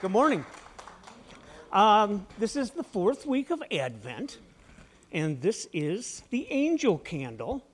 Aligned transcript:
Good 0.00 0.10
morning. 0.10 0.44
Um, 1.72 2.26
this 2.38 2.56
is 2.56 2.70
the 2.70 2.82
fourth 2.82 3.26
week 3.26 3.50
of 3.50 3.62
Advent, 3.70 4.38
and 5.12 5.40
this 5.40 5.68
is 5.72 6.22
the 6.30 6.46
angel 6.50 6.98
candle. 6.98 7.64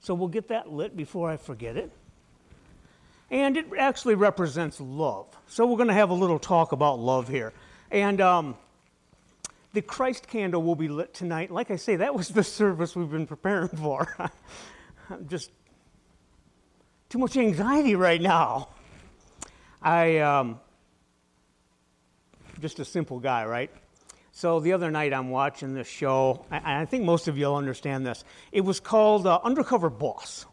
So 0.00 0.14
we'll 0.14 0.28
get 0.28 0.48
that 0.48 0.72
lit 0.72 0.96
before 0.96 1.30
I 1.30 1.36
forget 1.36 1.76
it. 1.76 1.92
And 3.30 3.56
it 3.58 3.66
actually 3.78 4.14
represents 4.14 4.80
love. 4.80 5.26
So 5.46 5.66
we're 5.66 5.76
going 5.76 5.88
to 5.88 5.94
have 5.94 6.10
a 6.10 6.14
little 6.14 6.38
talk 6.38 6.72
about 6.72 6.98
love 6.98 7.28
here. 7.28 7.52
And 7.90 8.20
um, 8.20 8.56
the 9.74 9.82
Christ 9.82 10.26
candle 10.26 10.62
will 10.62 10.76
be 10.76 10.88
lit 10.88 11.12
tonight. 11.12 11.50
Like 11.50 11.70
I 11.70 11.76
say, 11.76 11.96
that 11.96 12.14
was 12.14 12.30
the 12.30 12.42
service 12.60 12.96
we've 12.96 13.10
been 13.10 13.26
preparing 13.26 13.68
for. 13.68 14.16
I'm 15.10 15.28
just 15.28 15.50
too 17.10 17.18
much 17.18 17.36
anxiety 17.36 17.94
right 17.94 18.20
now. 18.20 18.70
I 19.82 20.18
um, 20.18 20.58
just 22.60 22.78
a 22.78 22.84
simple 22.84 23.20
guy, 23.20 23.44
right? 23.44 23.70
So 24.32 24.60
the 24.60 24.72
other 24.72 24.90
night 24.90 25.12
I'm 25.12 25.30
watching 25.30 25.74
this 25.74 25.88
show, 25.88 26.44
and 26.50 26.64
I 26.64 26.84
think 26.84 27.04
most 27.04 27.28
of 27.28 27.36
you 27.36 27.46
will 27.46 27.56
understand 27.56 28.06
this. 28.06 28.24
It 28.52 28.60
was 28.60 28.78
called 28.80 29.26
uh, 29.26 29.40
Undercover 29.42 29.90
Boss. 29.90 30.46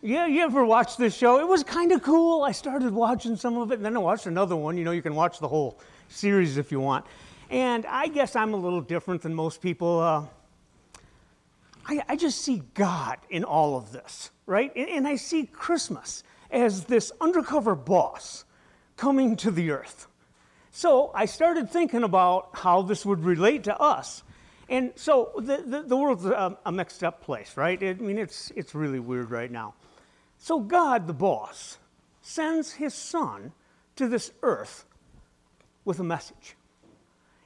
Yeah, 0.00 0.26
you 0.26 0.42
ever 0.42 0.64
watched 0.64 0.96
this 0.96 1.16
show? 1.16 1.40
It 1.40 1.48
was 1.48 1.64
kind 1.64 1.92
of 1.92 2.02
cool. 2.02 2.44
I 2.44 2.52
started 2.52 2.92
watching 2.92 3.36
some 3.36 3.56
of 3.58 3.72
it, 3.72 3.76
and 3.76 3.84
then 3.84 3.96
I 3.96 4.00
watched 4.00 4.26
another 4.26 4.56
one. 4.56 4.76
You 4.76 4.84
know, 4.84 4.92
you 4.92 5.02
can 5.02 5.14
watch 5.14 5.38
the 5.40 5.48
whole 5.48 5.80
series 6.08 6.56
if 6.56 6.70
you 6.70 6.80
want. 6.80 7.04
And 7.50 7.84
I 7.86 8.08
guess 8.08 8.36
I'm 8.36 8.54
a 8.54 8.56
little 8.56 8.80
different 8.80 9.22
than 9.22 9.34
most 9.34 9.60
people. 9.60 10.00
Uh, 10.00 10.24
I, 11.86 12.02
I, 12.10 12.16
just 12.16 12.42
see 12.42 12.62
God 12.74 13.18
in 13.30 13.44
all 13.44 13.76
of 13.76 13.92
this, 13.92 14.30
right? 14.46 14.70
And, 14.76 14.88
and 14.88 15.08
I 15.08 15.16
see 15.16 15.46
Christmas 15.46 16.22
as 16.50 16.84
this 16.84 17.10
undercover 17.20 17.74
boss 17.74 18.44
coming 18.96 19.36
to 19.36 19.50
the 19.50 19.70
earth. 19.70 20.06
So 20.70 21.10
I 21.14 21.26
started 21.26 21.70
thinking 21.70 22.02
about 22.02 22.50
how 22.52 22.82
this 22.82 23.04
would 23.06 23.24
relate 23.24 23.64
to 23.64 23.76
us. 23.78 24.22
And 24.68 24.92
so 24.96 25.32
the, 25.36 25.62
the, 25.64 25.82
the 25.82 25.96
world's 25.96 26.26
a, 26.26 26.58
a, 26.64 26.72
mixed 26.72 27.02
up 27.02 27.22
place, 27.22 27.56
right? 27.56 27.82
I 27.82 27.94
mean, 27.94 28.18
it's, 28.18 28.52
it's 28.54 28.74
really 28.74 29.00
weird 29.00 29.30
right 29.30 29.50
now. 29.50 29.74
So 30.36 30.60
God, 30.60 31.06
the 31.06 31.14
boss, 31.14 31.78
sends 32.20 32.72
his 32.72 32.92
son 32.92 33.52
to 33.96 34.08
this 34.08 34.30
earth 34.42 34.84
with 35.84 35.98
a 36.00 36.04
message. 36.04 36.54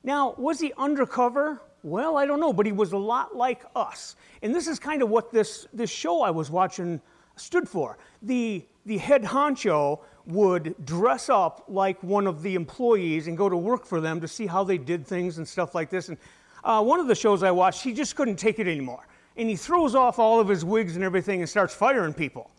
Now, 0.02 0.34
was 0.36 0.58
he 0.58 0.72
undercover? 0.76 1.62
Well, 1.84 2.16
I 2.16 2.26
don't 2.26 2.40
know, 2.40 2.52
but 2.52 2.66
he 2.66 2.72
was 2.72 2.92
a 2.92 2.98
lot 2.98 3.36
like 3.36 3.62
us. 3.76 4.16
And 4.42 4.52
this 4.52 4.66
is 4.66 4.80
kind 4.80 5.00
of 5.00 5.08
what 5.08 5.32
this, 5.32 5.66
this 5.72 5.90
show 5.90 6.22
I 6.22 6.30
was 6.30 6.50
watching 6.50 7.00
stood 7.36 7.68
for. 7.68 7.98
The, 8.20 8.64
the 8.84 8.98
head 8.98 9.22
honcho 9.22 10.00
would 10.26 10.74
dress 10.84 11.28
up 11.28 11.64
like 11.68 12.02
one 12.02 12.26
of 12.26 12.42
the 12.42 12.54
employees 12.54 13.26
and 13.26 13.36
go 13.36 13.48
to 13.48 13.56
work 13.56 13.84
for 13.84 14.00
them 14.00 14.20
to 14.20 14.28
see 14.28 14.46
how 14.46 14.62
they 14.64 14.78
did 14.78 15.06
things 15.06 15.38
and 15.38 15.46
stuff 15.46 15.74
like 15.74 15.90
this. 15.90 16.08
And 16.08 16.18
uh, 16.64 16.82
one 16.82 17.00
of 17.00 17.08
the 17.08 17.14
shows 17.14 17.42
I 17.42 17.50
watched, 17.50 17.82
he 17.82 17.92
just 17.92 18.14
couldn't 18.14 18.36
take 18.36 18.58
it 18.58 18.68
anymore. 18.68 19.06
And 19.36 19.48
he 19.48 19.56
throws 19.56 19.94
off 19.94 20.18
all 20.18 20.40
of 20.40 20.48
his 20.48 20.64
wigs 20.64 20.94
and 20.94 21.04
everything 21.04 21.40
and 21.40 21.48
starts 21.48 21.74
firing 21.74 22.14
people. 22.14 22.50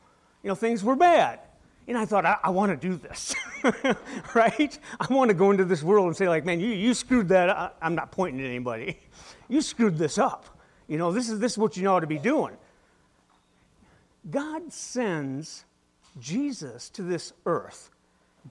You 0.41 0.49
know, 0.49 0.55
things 0.55 0.83
were 0.83 0.95
bad. 0.95 1.39
And 1.87 1.97
I 1.97 2.05
thought, 2.05 2.25
I, 2.25 2.37
I 2.43 2.49
want 2.49 2.71
to 2.71 2.87
do 2.87 2.95
this, 2.95 3.35
right? 4.35 4.79
I 4.99 5.13
want 5.13 5.29
to 5.29 5.33
go 5.33 5.51
into 5.51 5.65
this 5.65 5.83
world 5.83 6.07
and 6.07 6.15
say, 6.15 6.29
like, 6.29 6.45
man, 6.45 6.59
you, 6.59 6.69
you 6.69 6.93
screwed 6.93 7.27
that 7.29 7.49
up. 7.49 7.77
I'm 7.81 7.93
not 7.93 8.11
pointing 8.11 8.41
at 8.41 8.47
anybody. 8.47 8.99
You 9.49 9.61
screwed 9.61 9.97
this 9.97 10.17
up. 10.17 10.61
You 10.87 10.97
know, 10.97 11.11
this 11.11 11.29
is, 11.29 11.37
this 11.37 11.51
is 11.51 11.57
what 11.57 11.75
you 11.75 11.83
know 11.83 11.99
to 11.99 12.07
be 12.07 12.17
doing. 12.17 12.55
God 14.31 14.71
sends 14.71 15.65
Jesus 16.19 16.89
to 16.91 17.01
this 17.01 17.33
earth, 17.45 17.89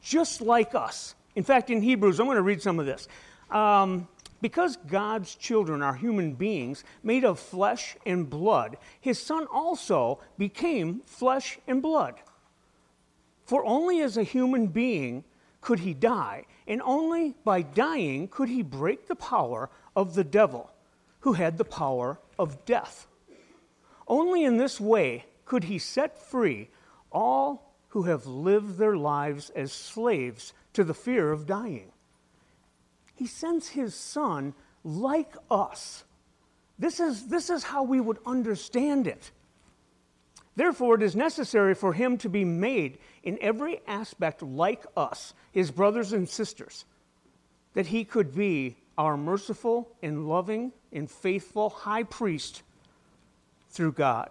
just 0.00 0.40
like 0.40 0.74
us. 0.74 1.14
In 1.34 1.44
fact, 1.44 1.70
in 1.70 1.82
Hebrews, 1.82 2.20
I'm 2.20 2.26
going 2.26 2.36
to 2.36 2.42
read 2.42 2.62
some 2.62 2.78
of 2.78 2.86
this. 2.86 3.08
Um, 3.50 4.08
because 4.40 4.76
God's 4.88 5.34
children 5.36 5.82
are 5.82 5.94
human 5.94 6.32
beings 6.32 6.82
made 7.02 7.24
of 7.24 7.38
flesh 7.38 7.96
and 8.04 8.28
blood, 8.28 8.76
his 9.00 9.18
son 9.18 9.46
also 9.52 10.18
became 10.36 11.00
flesh 11.06 11.58
and 11.68 11.80
blood. 11.80 12.14
For 13.44 13.64
only 13.64 14.00
as 14.00 14.16
a 14.16 14.24
human 14.24 14.66
being 14.66 15.24
could 15.60 15.78
he 15.78 15.94
die, 15.94 16.44
and 16.66 16.82
only 16.82 17.34
by 17.44 17.62
dying 17.62 18.26
could 18.28 18.48
he 18.48 18.62
break 18.62 19.06
the 19.06 19.14
power 19.14 19.70
of 19.94 20.14
the 20.14 20.24
devil, 20.24 20.70
who 21.20 21.34
had 21.34 21.56
the 21.56 21.64
power 21.64 22.18
of 22.38 22.64
death. 22.64 23.06
Only 24.08 24.44
in 24.44 24.56
this 24.56 24.80
way 24.80 25.26
could 25.44 25.64
he 25.64 25.78
set 25.78 26.18
free 26.18 26.68
all 27.12 27.72
who 27.88 28.04
have 28.04 28.26
lived 28.26 28.78
their 28.78 28.96
lives 28.96 29.50
as 29.50 29.72
slaves 29.72 30.52
to 30.72 30.84
the 30.84 30.94
fear 30.94 31.30
of 31.30 31.46
dying. 31.46 31.92
He 33.14 33.26
sends 33.26 33.68
his 33.68 33.94
son 33.94 34.54
like 34.82 35.34
us. 35.50 36.04
This 36.78 36.98
is, 36.98 37.28
this 37.28 37.50
is 37.50 37.64
how 37.64 37.82
we 37.82 38.00
would 38.00 38.18
understand 38.26 39.06
it. 39.06 39.30
Therefore, 40.56 40.96
it 40.96 41.02
is 41.02 41.16
necessary 41.16 41.74
for 41.74 41.92
him 41.92 42.18
to 42.18 42.28
be 42.28 42.44
made 42.44 42.98
in 43.22 43.38
every 43.40 43.80
aspect 43.86 44.42
like 44.42 44.84
us, 44.96 45.34
his 45.50 45.70
brothers 45.70 46.12
and 46.12 46.28
sisters, 46.28 46.84
that 47.74 47.86
he 47.86 48.04
could 48.04 48.34
be 48.34 48.76
our 48.98 49.16
merciful 49.16 49.88
and 50.02 50.28
loving 50.28 50.72
and 50.92 51.10
faithful 51.10 51.70
high 51.70 52.02
priest 52.02 52.62
through 53.70 53.92
God. 53.92 54.30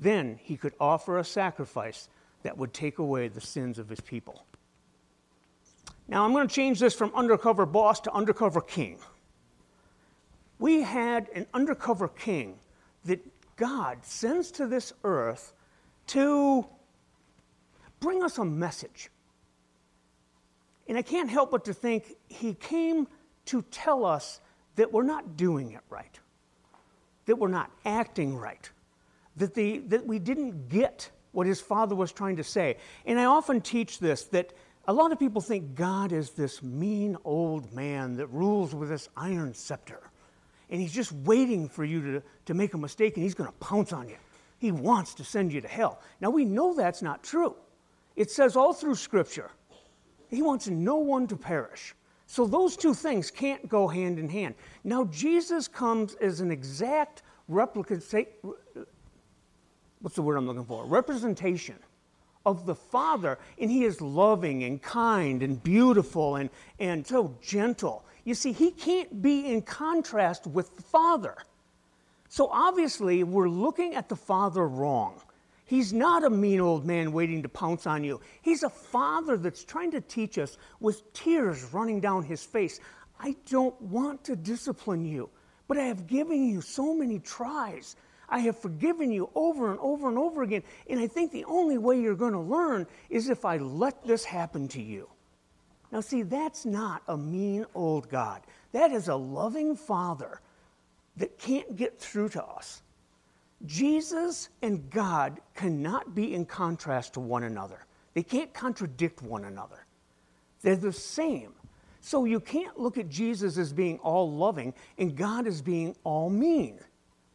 Then 0.00 0.40
he 0.42 0.56
could 0.56 0.72
offer 0.80 1.18
a 1.18 1.24
sacrifice 1.24 2.08
that 2.42 2.56
would 2.56 2.72
take 2.72 2.98
away 2.98 3.28
the 3.28 3.40
sins 3.40 3.78
of 3.78 3.88
his 3.88 4.00
people. 4.00 4.44
Now, 6.08 6.24
I'm 6.24 6.32
going 6.32 6.48
to 6.48 6.52
change 6.52 6.80
this 6.80 6.94
from 6.94 7.12
undercover 7.14 7.66
boss 7.66 8.00
to 8.00 8.12
undercover 8.12 8.60
king. 8.60 8.98
We 10.58 10.82
had 10.82 11.28
an 11.34 11.46
undercover 11.54 12.08
king 12.08 12.58
that 13.04 13.20
God 13.56 13.98
sends 14.04 14.50
to 14.52 14.66
this 14.66 14.92
earth 15.04 15.52
to 16.08 16.66
bring 18.00 18.24
us 18.24 18.38
a 18.38 18.44
message. 18.44 19.10
And 20.88 20.96
I 20.98 21.02
can't 21.02 21.30
help 21.30 21.50
but 21.50 21.66
to 21.66 21.74
think 21.74 22.16
he 22.28 22.54
came 22.54 23.06
to 23.46 23.62
tell 23.70 24.04
us 24.04 24.40
that 24.76 24.92
we're 24.92 25.02
not 25.02 25.36
doing 25.36 25.72
it 25.72 25.82
right, 25.90 26.18
that 27.26 27.36
we're 27.36 27.48
not 27.48 27.70
acting 27.84 28.36
right, 28.36 28.68
that, 29.40 29.54
the, 29.54 29.78
that 29.88 30.06
we 30.06 30.18
didn't 30.18 30.68
get 30.68 31.10
what 31.32 31.46
his 31.46 31.60
father 31.60 31.94
was 31.94 32.12
trying 32.12 32.36
to 32.36 32.44
say. 32.44 32.76
And 33.04 33.18
I 33.18 33.24
often 33.24 33.60
teach 33.60 33.98
this 33.98 34.24
that 34.26 34.52
a 34.86 34.92
lot 34.92 35.12
of 35.12 35.18
people 35.18 35.40
think 35.40 35.74
God 35.74 36.12
is 36.12 36.30
this 36.30 36.62
mean 36.62 37.16
old 37.24 37.72
man 37.72 38.16
that 38.16 38.26
rules 38.28 38.74
with 38.74 38.88
this 38.88 39.08
iron 39.16 39.54
scepter. 39.54 40.00
And 40.70 40.80
he's 40.80 40.92
just 40.92 41.12
waiting 41.12 41.68
for 41.68 41.84
you 41.84 42.00
to, 42.00 42.22
to 42.46 42.54
make 42.54 42.74
a 42.74 42.78
mistake 42.78 43.16
and 43.16 43.24
he's 43.24 43.34
going 43.34 43.48
to 43.50 43.56
pounce 43.58 43.92
on 43.92 44.08
you. 44.08 44.16
He 44.58 44.72
wants 44.72 45.14
to 45.14 45.24
send 45.24 45.52
you 45.52 45.60
to 45.60 45.68
hell. 45.68 46.00
Now, 46.20 46.30
we 46.30 46.44
know 46.44 46.74
that's 46.74 47.02
not 47.02 47.22
true. 47.22 47.56
It 48.16 48.30
says 48.30 48.56
all 48.56 48.72
through 48.72 48.96
Scripture, 48.96 49.50
he 50.28 50.42
wants 50.42 50.68
no 50.68 50.96
one 50.96 51.26
to 51.28 51.36
perish. 51.36 51.94
So 52.26 52.46
those 52.46 52.76
two 52.76 52.94
things 52.94 53.30
can't 53.30 53.68
go 53.68 53.88
hand 53.88 54.18
in 54.18 54.28
hand. 54.28 54.54
Now, 54.84 55.04
Jesus 55.06 55.66
comes 55.66 56.14
as 56.16 56.40
an 56.40 56.50
exact 56.52 57.22
replica, 57.48 58.00
what's 60.00 60.16
the 60.16 60.22
word 60.22 60.36
I'm 60.36 60.46
looking 60.46 60.64
for? 60.64 60.84
Representation 60.84 61.76
of 62.46 62.66
the 62.66 62.74
Father. 62.74 63.38
And 63.58 63.70
He 63.70 63.84
is 63.84 64.00
loving 64.00 64.64
and 64.64 64.80
kind 64.80 65.42
and 65.42 65.62
beautiful 65.62 66.36
and, 66.36 66.50
and 66.78 67.06
so 67.06 67.36
gentle. 67.42 68.04
You 68.24 68.34
see, 68.34 68.52
He 68.52 68.70
can't 68.70 69.22
be 69.22 69.46
in 69.46 69.62
contrast 69.62 70.46
with 70.46 70.76
the 70.76 70.82
Father. 70.82 71.36
So 72.28 72.48
obviously, 72.52 73.24
we're 73.24 73.48
looking 73.48 73.94
at 73.94 74.08
the 74.08 74.16
Father 74.16 74.66
wrong. 74.66 75.20
He's 75.70 75.92
not 75.92 76.24
a 76.24 76.30
mean 76.30 76.60
old 76.60 76.84
man 76.84 77.12
waiting 77.12 77.44
to 77.44 77.48
pounce 77.48 77.86
on 77.86 78.02
you. 78.02 78.20
He's 78.42 78.64
a 78.64 78.68
father 78.68 79.36
that's 79.36 79.62
trying 79.62 79.92
to 79.92 80.00
teach 80.00 80.36
us 80.36 80.58
with 80.80 81.12
tears 81.12 81.72
running 81.72 82.00
down 82.00 82.24
his 82.24 82.42
face. 82.42 82.80
I 83.20 83.36
don't 83.48 83.80
want 83.80 84.24
to 84.24 84.34
discipline 84.34 85.04
you, 85.04 85.30
but 85.68 85.78
I 85.78 85.84
have 85.84 86.08
given 86.08 86.48
you 86.48 86.60
so 86.60 86.92
many 86.92 87.20
tries 87.20 87.94
I 88.30 88.38
have 88.40 88.58
forgiven 88.58 89.10
you 89.10 89.28
over 89.34 89.70
and 89.70 89.80
over 89.80 90.08
and 90.08 90.16
over 90.16 90.42
again. 90.42 90.62
And 90.88 91.00
I 91.00 91.06
think 91.06 91.32
the 91.32 91.44
only 91.44 91.78
way 91.78 92.00
you're 92.00 92.14
going 92.14 92.32
to 92.32 92.40
learn 92.40 92.86
is 93.08 93.28
if 93.28 93.44
I 93.44 93.56
let 93.56 94.06
this 94.06 94.24
happen 94.24 94.68
to 94.68 94.82
you. 94.82 95.08
Now, 95.92 96.00
see, 96.00 96.22
that's 96.22 96.64
not 96.64 97.02
a 97.08 97.16
mean 97.16 97.66
old 97.74 98.08
God. 98.08 98.42
That 98.72 98.92
is 98.92 99.08
a 99.08 99.16
loving 99.16 99.74
Father 99.74 100.40
that 101.16 101.38
can't 101.38 101.76
get 101.76 101.98
through 101.98 102.28
to 102.30 102.44
us. 102.44 102.82
Jesus 103.66 104.48
and 104.62 104.88
God 104.90 105.40
cannot 105.54 106.14
be 106.14 106.34
in 106.34 106.46
contrast 106.46 107.14
to 107.14 107.20
one 107.20 107.42
another, 107.42 107.84
they 108.14 108.22
can't 108.22 108.52
contradict 108.54 109.22
one 109.22 109.44
another. 109.44 109.84
They're 110.62 110.76
the 110.76 110.92
same. 110.92 111.52
So 112.02 112.24
you 112.24 112.40
can't 112.40 112.78
look 112.78 112.96
at 112.96 113.08
Jesus 113.08 113.58
as 113.58 113.72
being 113.72 113.98
all 113.98 114.30
loving 114.32 114.74
and 114.98 115.16
God 115.16 115.46
as 115.46 115.60
being 115.60 115.94
all 116.02 116.30
mean. 116.30 116.78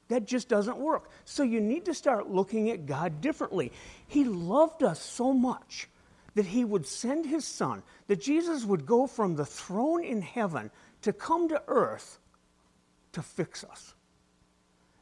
That 0.07 0.25
just 0.25 0.49
doesn't 0.49 0.77
work. 0.77 1.09
So 1.23 1.43
you 1.43 1.59
need 1.59 1.85
to 1.85 1.93
start 1.93 2.29
looking 2.29 2.69
at 2.69 2.85
God 2.85 3.21
differently. 3.21 3.71
He 4.07 4.23
loved 4.23 4.83
us 4.83 5.01
so 5.01 5.33
much 5.33 5.87
that 6.35 6.45
he 6.45 6.63
would 6.63 6.85
send 6.85 7.25
his 7.25 7.45
son, 7.45 7.81
that 8.07 8.21
Jesus 8.21 8.65
would 8.65 8.85
go 8.85 9.07
from 9.07 9.35
the 9.35 9.45
throne 9.45 10.03
in 10.03 10.21
heaven 10.21 10.69
to 11.01 11.13
come 11.13 11.49
to 11.49 11.61
earth 11.67 12.19
to 13.13 13.21
fix 13.21 13.63
us. 13.63 13.95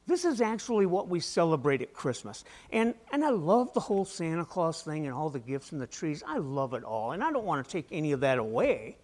This 0.05 0.25
is 0.25 0.41
actually 0.41 0.85
what 0.85 1.07
we 1.07 1.19
celebrate 1.19 1.81
at 1.81 1.94
Christmas. 1.94 2.44
And, 2.71 2.94
and 3.11 3.23
I 3.23 3.29
love 3.29 3.73
the 3.73 3.79
whole 3.79 4.05
Santa 4.05 4.45
Claus 4.45 4.81
thing 4.81 5.05
and 5.05 5.15
all 5.15 5.29
the 5.29 5.39
gifts 5.39 5.71
and 5.71 5.81
the 5.81 5.88
trees. 5.88 6.23
I 6.27 6.38
love 6.38 6.73
it 6.73 6.83
all. 6.83 7.13
And 7.13 7.23
I 7.23 7.31
don't 7.31 7.45
want 7.45 7.65
to 7.65 7.71
take 7.71 7.88
any 7.91 8.11
of 8.11 8.19
that 8.19 8.38
away. 8.38 8.97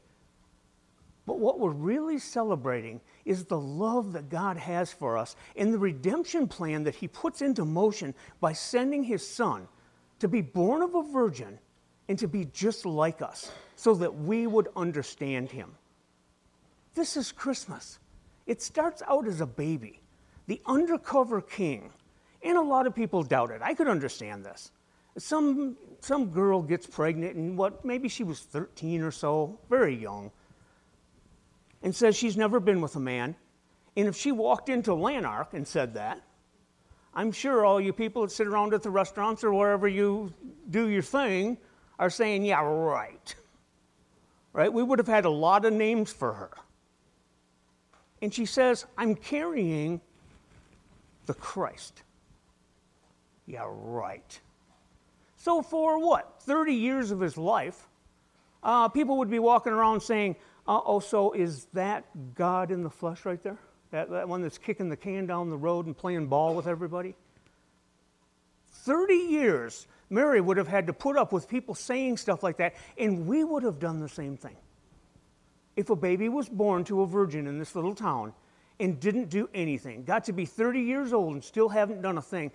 But 1.29 1.37
what 1.37 1.59
we're 1.59 1.69
really 1.69 2.17
celebrating 2.17 3.01
is 3.23 3.45
the 3.45 3.59
love 3.59 4.13
that 4.13 4.29
God 4.29 4.57
has 4.57 4.91
for 4.91 5.15
us 5.15 5.35
and 5.55 5.71
the 5.71 5.77
redemption 5.77 6.47
plan 6.47 6.85
that 6.85 6.95
He 6.95 7.07
puts 7.07 7.43
into 7.43 7.65
motion 7.65 8.15
by 8.41 8.53
sending 8.53 9.03
His 9.03 9.27
Son 9.27 9.67
to 10.17 10.27
be 10.27 10.41
born 10.41 10.81
of 10.81 10.95
a 10.95 11.03
virgin 11.03 11.59
and 12.07 12.17
to 12.17 12.27
be 12.27 12.45
just 12.45 12.83
like 12.83 13.21
us 13.21 13.51
so 13.75 13.93
that 13.93 14.15
we 14.15 14.47
would 14.47 14.69
understand 14.75 15.51
Him. 15.51 15.75
This 16.95 17.15
is 17.15 17.31
Christmas. 17.31 17.99
It 18.47 18.63
starts 18.63 19.03
out 19.07 19.27
as 19.27 19.39
a 19.39 19.45
baby 19.45 20.01
the 20.47 20.59
undercover 20.65 21.41
king. 21.41 21.91
And 22.41 22.57
a 22.57 22.61
lot 22.63 22.87
of 22.87 22.95
people 22.95 23.21
doubt 23.21 23.51
it. 23.51 23.61
I 23.61 23.75
could 23.75 23.87
understand 23.87 24.43
this. 24.43 24.71
Some, 25.19 25.77
some 25.99 26.31
girl 26.31 26.63
gets 26.63 26.87
pregnant, 26.87 27.35
and 27.35 27.55
what, 27.55 27.85
maybe 27.85 28.09
she 28.09 28.23
was 28.23 28.39
13 28.39 29.03
or 29.03 29.11
so, 29.11 29.59
very 29.69 29.95
young, 29.95 30.31
and 31.83 31.95
says 31.95 32.15
she's 32.15 32.37
never 32.37 32.59
been 32.59 32.81
with 32.81 32.95
a 32.95 32.99
man. 32.99 33.35
And 33.95 34.07
if 34.07 34.15
she 34.15 34.31
walked 34.31 34.69
into 34.69 34.93
Lanark 34.93 35.53
and 35.53 35.67
said 35.67 35.93
that, 35.95 36.21
I'm 37.13 37.31
sure 37.31 37.65
all 37.65 37.81
you 37.81 37.91
people 37.91 38.21
that 38.21 38.31
sit 38.31 38.47
around 38.47 38.73
at 38.73 38.83
the 38.83 38.89
restaurants 38.89 39.43
or 39.43 39.53
wherever 39.53 39.87
you 39.87 40.33
do 40.69 40.87
your 40.87 41.01
thing 41.01 41.57
are 41.97 42.09
saying, 42.09 42.45
yeah, 42.45 42.61
right. 42.61 43.35
Right? 44.51 44.73
We 44.73 44.81
would 44.81 44.97
have 44.97 45.07
had 45.07 45.25
a 45.25 45.29
lot 45.29 45.63
of 45.63 45.73
names 45.73 46.11
for 46.11 46.33
her. 46.33 46.49
And 48.19 48.33
she 48.33 48.45
says, 48.47 48.87
I'm 48.97 49.13
carrying 49.13 50.01
the 51.27 51.35
Christ. 51.35 52.01
Yeah, 53.45 53.67
right. 53.67 54.39
So, 55.37 55.61
for 55.61 55.99
what? 55.99 56.41
30 56.41 56.73
years 56.73 57.11
of 57.11 57.19
his 57.19 57.37
life, 57.37 57.87
uh, 58.63 58.89
people 58.89 59.17
would 59.19 59.29
be 59.29 59.39
walking 59.39 59.71
around 59.71 60.01
saying, 60.01 60.35
oh, 60.69 61.31
is 61.31 61.65
that 61.73 62.05
God 62.35 62.71
in 62.71 62.83
the 62.83 62.89
flesh 62.89 63.25
right 63.25 63.41
there? 63.41 63.57
That, 63.91 64.09
that 64.11 64.29
one 64.29 64.41
that's 64.41 64.57
kicking 64.57 64.89
the 64.89 64.97
can 64.97 65.25
down 65.25 65.49
the 65.49 65.57
road 65.57 65.87
and 65.87 65.97
playing 65.97 66.27
ball 66.27 66.53
with 66.53 66.67
everybody? 66.67 67.15
30 68.67 69.13
years, 69.13 69.87
Mary 70.09 70.39
would 70.39 70.57
have 70.57 70.67
had 70.67 70.87
to 70.87 70.93
put 70.93 71.17
up 71.17 71.33
with 71.33 71.47
people 71.47 71.73
saying 71.73 72.17
stuff 72.17 72.43
like 72.43 72.57
that, 72.57 72.75
and 72.97 73.25
we 73.25 73.43
would 73.43 73.63
have 73.63 73.79
done 73.79 73.99
the 73.99 74.09
same 74.09 74.37
thing. 74.37 74.55
If 75.75 75.89
a 75.89 75.95
baby 75.95 76.29
was 76.29 76.47
born 76.47 76.83
to 76.85 77.01
a 77.01 77.07
virgin 77.07 77.47
in 77.47 77.57
this 77.57 77.75
little 77.75 77.95
town, 77.95 78.33
and 78.79 78.99
didn't 78.99 79.29
do 79.29 79.49
anything, 79.53 80.03
got 80.03 80.23
to 80.25 80.33
be 80.33 80.45
30 80.45 80.81
years 80.81 81.13
old 81.13 81.33
and 81.33 81.43
still 81.43 81.67
haven't 81.69 82.01
done 82.01 82.17
a 82.17 82.21
thing, 82.21 82.51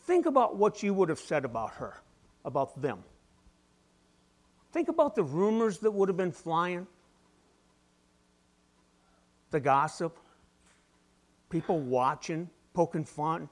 think 0.00 0.26
about 0.26 0.56
what 0.56 0.82
you 0.82 0.92
would 0.92 1.08
have 1.08 1.18
said 1.18 1.44
about 1.44 1.72
her, 1.74 1.96
about 2.44 2.80
them. 2.80 3.02
Think 4.72 4.88
about 4.88 5.14
the 5.14 5.22
rumors 5.22 5.78
that 5.78 5.90
would 5.90 6.08
have 6.08 6.16
been 6.16 6.32
flying, 6.32 6.86
the 9.56 9.60
gossip, 9.60 10.18
people 11.48 11.78
watching, 11.78 12.50
poking 12.74 13.06
fun. 13.06 13.48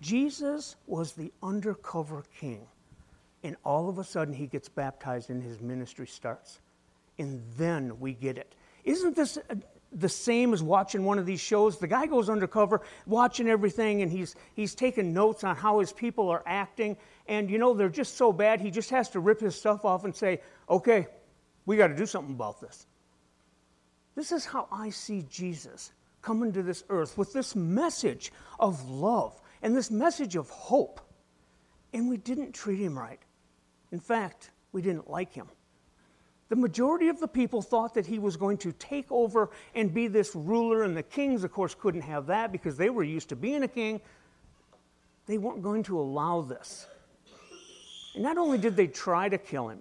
Jesus 0.00 0.76
was 0.86 1.14
the 1.14 1.32
undercover 1.42 2.22
king. 2.38 2.68
And 3.42 3.56
all 3.64 3.88
of 3.88 3.98
a 3.98 4.04
sudden, 4.04 4.32
he 4.32 4.46
gets 4.46 4.68
baptized 4.68 5.30
and 5.30 5.42
his 5.42 5.60
ministry 5.60 6.06
starts. 6.06 6.60
And 7.18 7.42
then 7.56 7.98
we 7.98 8.12
get 8.12 8.38
it. 8.38 8.54
Isn't 8.84 9.16
this 9.16 9.38
uh, 9.38 9.56
the 9.90 10.08
same 10.08 10.54
as 10.54 10.62
watching 10.62 11.04
one 11.04 11.18
of 11.18 11.26
these 11.26 11.40
shows? 11.40 11.76
The 11.76 11.88
guy 11.88 12.06
goes 12.06 12.30
undercover, 12.30 12.80
watching 13.06 13.48
everything, 13.48 14.02
and 14.02 14.12
he's, 14.12 14.36
he's 14.54 14.76
taking 14.76 15.12
notes 15.12 15.42
on 15.42 15.56
how 15.56 15.80
his 15.80 15.92
people 15.92 16.28
are 16.28 16.44
acting. 16.46 16.96
And, 17.26 17.50
you 17.50 17.58
know, 17.58 17.74
they're 17.74 17.88
just 17.88 18.16
so 18.16 18.32
bad, 18.32 18.60
he 18.60 18.70
just 18.70 18.90
has 18.90 19.10
to 19.10 19.18
rip 19.18 19.40
his 19.40 19.56
stuff 19.56 19.84
off 19.84 20.04
and 20.04 20.14
say, 20.14 20.42
okay, 20.70 21.08
we 21.66 21.76
got 21.76 21.88
to 21.88 21.96
do 21.96 22.06
something 22.06 22.34
about 22.36 22.60
this. 22.60 22.86
This 24.14 24.32
is 24.32 24.44
how 24.44 24.68
I 24.70 24.90
see 24.90 25.24
Jesus 25.28 25.92
coming 26.22 26.52
to 26.52 26.62
this 26.62 26.84
earth 26.88 27.18
with 27.18 27.32
this 27.32 27.54
message 27.54 28.32
of 28.58 28.88
love 28.88 29.40
and 29.62 29.76
this 29.76 29.90
message 29.90 30.36
of 30.36 30.48
hope. 30.50 31.00
And 31.92 32.08
we 32.08 32.16
didn't 32.16 32.52
treat 32.52 32.80
him 32.80 32.98
right. 32.98 33.20
In 33.92 34.00
fact, 34.00 34.50
we 34.72 34.82
didn't 34.82 35.10
like 35.10 35.32
him. 35.32 35.46
The 36.48 36.56
majority 36.56 37.08
of 37.08 37.20
the 37.20 37.28
people 37.28 37.62
thought 37.62 37.94
that 37.94 38.06
he 38.06 38.18
was 38.18 38.36
going 38.36 38.58
to 38.58 38.72
take 38.72 39.06
over 39.10 39.50
and 39.74 39.92
be 39.92 40.08
this 40.08 40.34
ruler, 40.34 40.82
and 40.82 40.96
the 40.96 41.02
kings, 41.02 41.42
of 41.42 41.52
course, 41.52 41.74
couldn't 41.74 42.02
have 42.02 42.26
that 42.26 42.52
because 42.52 42.76
they 42.76 42.90
were 42.90 43.02
used 43.02 43.30
to 43.30 43.36
being 43.36 43.62
a 43.62 43.68
king. 43.68 44.00
They 45.26 45.38
weren't 45.38 45.62
going 45.62 45.82
to 45.84 45.98
allow 45.98 46.42
this. 46.42 46.86
And 48.14 48.22
not 48.22 48.36
only 48.36 48.58
did 48.58 48.76
they 48.76 48.86
try 48.86 49.28
to 49.28 49.38
kill 49.38 49.68
him, 49.68 49.80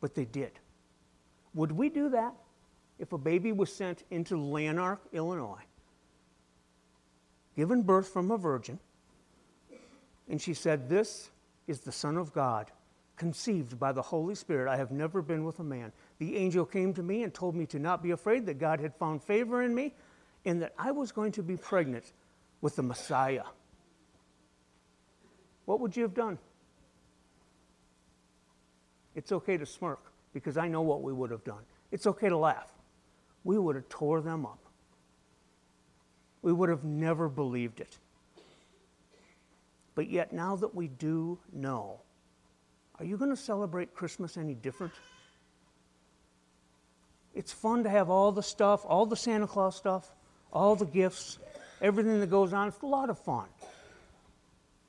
but 0.00 0.14
they 0.14 0.24
did. 0.24 0.52
Would 1.54 1.70
we 1.70 1.88
do 1.90 2.08
that 2.10 2.34
if 2.98 3.12
a 3.12 3.18
baby 3.18 3.52
was 3.52 3.74
sent 3.74 4.04
into 4.10 4.36
Lanark, 4.36 5.00
Illinois, 5.12 5.62
given 7.56 7.82
birth 7.82 8.08
from 8.08 8.30
a 8.30 8.38
virgin, 8.38 8.78
and 10.28 10.40
she 10.40 10.54
said, 10.54 10.88
This 10.88 11.30
is 11.66 11.80
the 11.80 11.92
Son 11.92 12.16
of 12.16 12.32
God? 12.32 12.70
conceived 13.16 13.78
by 13.78 13.92
the 13.92 14.02
Holy 14.02 14.34
Spirit. 14.34 14.70
I 14.70 14.76
have 14.76 14.90
never 14.90 15.22
been 15.22 15.44
with 15.44 15.58
a 15.60 15.64
man. 15.64 15.92
The 16.18 16.36
angel 16.36 16.64
came 16.64 16.92
to 16.94 17.02
me 17.02 17.22
and 17.22 17.32
told 17.32 17.54
me 17.54 17.66
to 17.66 17.78
not 17.78 18.02
be 18.02 18.10
afraid, 18.10 18.46
that 18.46 18.58
God 18.58 18.80
had 18.80 18.94
found 18.94 19.22
favor 19.22 19.62
in 19.62 19.74
me, 19.74 19.94
and 20.44 20.62
that 20.62 20.74
I 20.78 20.90
was 20.90 21.12
going 21.12 21.32
to 21.32 21.42
be 21.42 21.56
pregnant 21.56 22.12
with 22.60 22.76
the 22.76 22.82
Messiah. 22.82 23.44
What 25.64 25.80
would 25.80 25.96
you 25.96 26.02
have 26.02 26.14
done? 26.14 26.38
It's 29.14 29.32
okay 29.32 29.56
to 29.56 29.64
smirk 29.64 30.00
because 30.32 30.56
I 30.56 30.68
know 30.68 30.82
what 30.82 31.02
we 31.02 31.12
would 31.12 31.30
have 31.30 31.44
done. 31.44 31.62
It's 31.92 32.06
okay 32.06 32.28
to 32.28 32.36
laugh. 32.36 32.73
We 33.44 33.58
would 33.58 33.76
have 33.76 33.88
tore 33.88 34.20
them 34.20 34.46
up. 34.46 34.58
We 36.42 36.52
would 36.52 36.68
have 36.70 36.84
never 36.84 37.28
believed 37.28 37.80
it. 37.80 37.98
But 39.94 40.10
yet, 40.10 40.32
now 40.32 40.56
that 40.56 40.74
we 40.74 40.88
do 40.88 41.38
know, 41.52 42.00
are 42.98 43.04
you 43.04 43.16
going 43.16 43.30
to 43.30 43.36
celebrate 43.36 43.94
Christmas 43.94 44.36
any 44.36 44.54
different? 44.54 44.92
It's 47.34 47.52
fun 47.52 47.84
to 47.84 47.90
have 47.90 48.10
all 48.10 48.32
the 48.32 48.42
stuff, 48.42 48.84
all 48.84 49.06
the 49.06 49.16
Santa 49.16 49.46
Claus 49.46 49.76
stuff, 49.76 50.12
all 50.52 50.76
the 50.76 50.86
gifts, 50.86 51.38
everything 51.80 52.20
that 52.20 52.30
goes 52.30 52.52
on. 52.52 52.68
It's 52.68 52.82
a 52.82 52.86
lot 52.86 53.10
of 53.10 53.18
fun. 53.18 53.46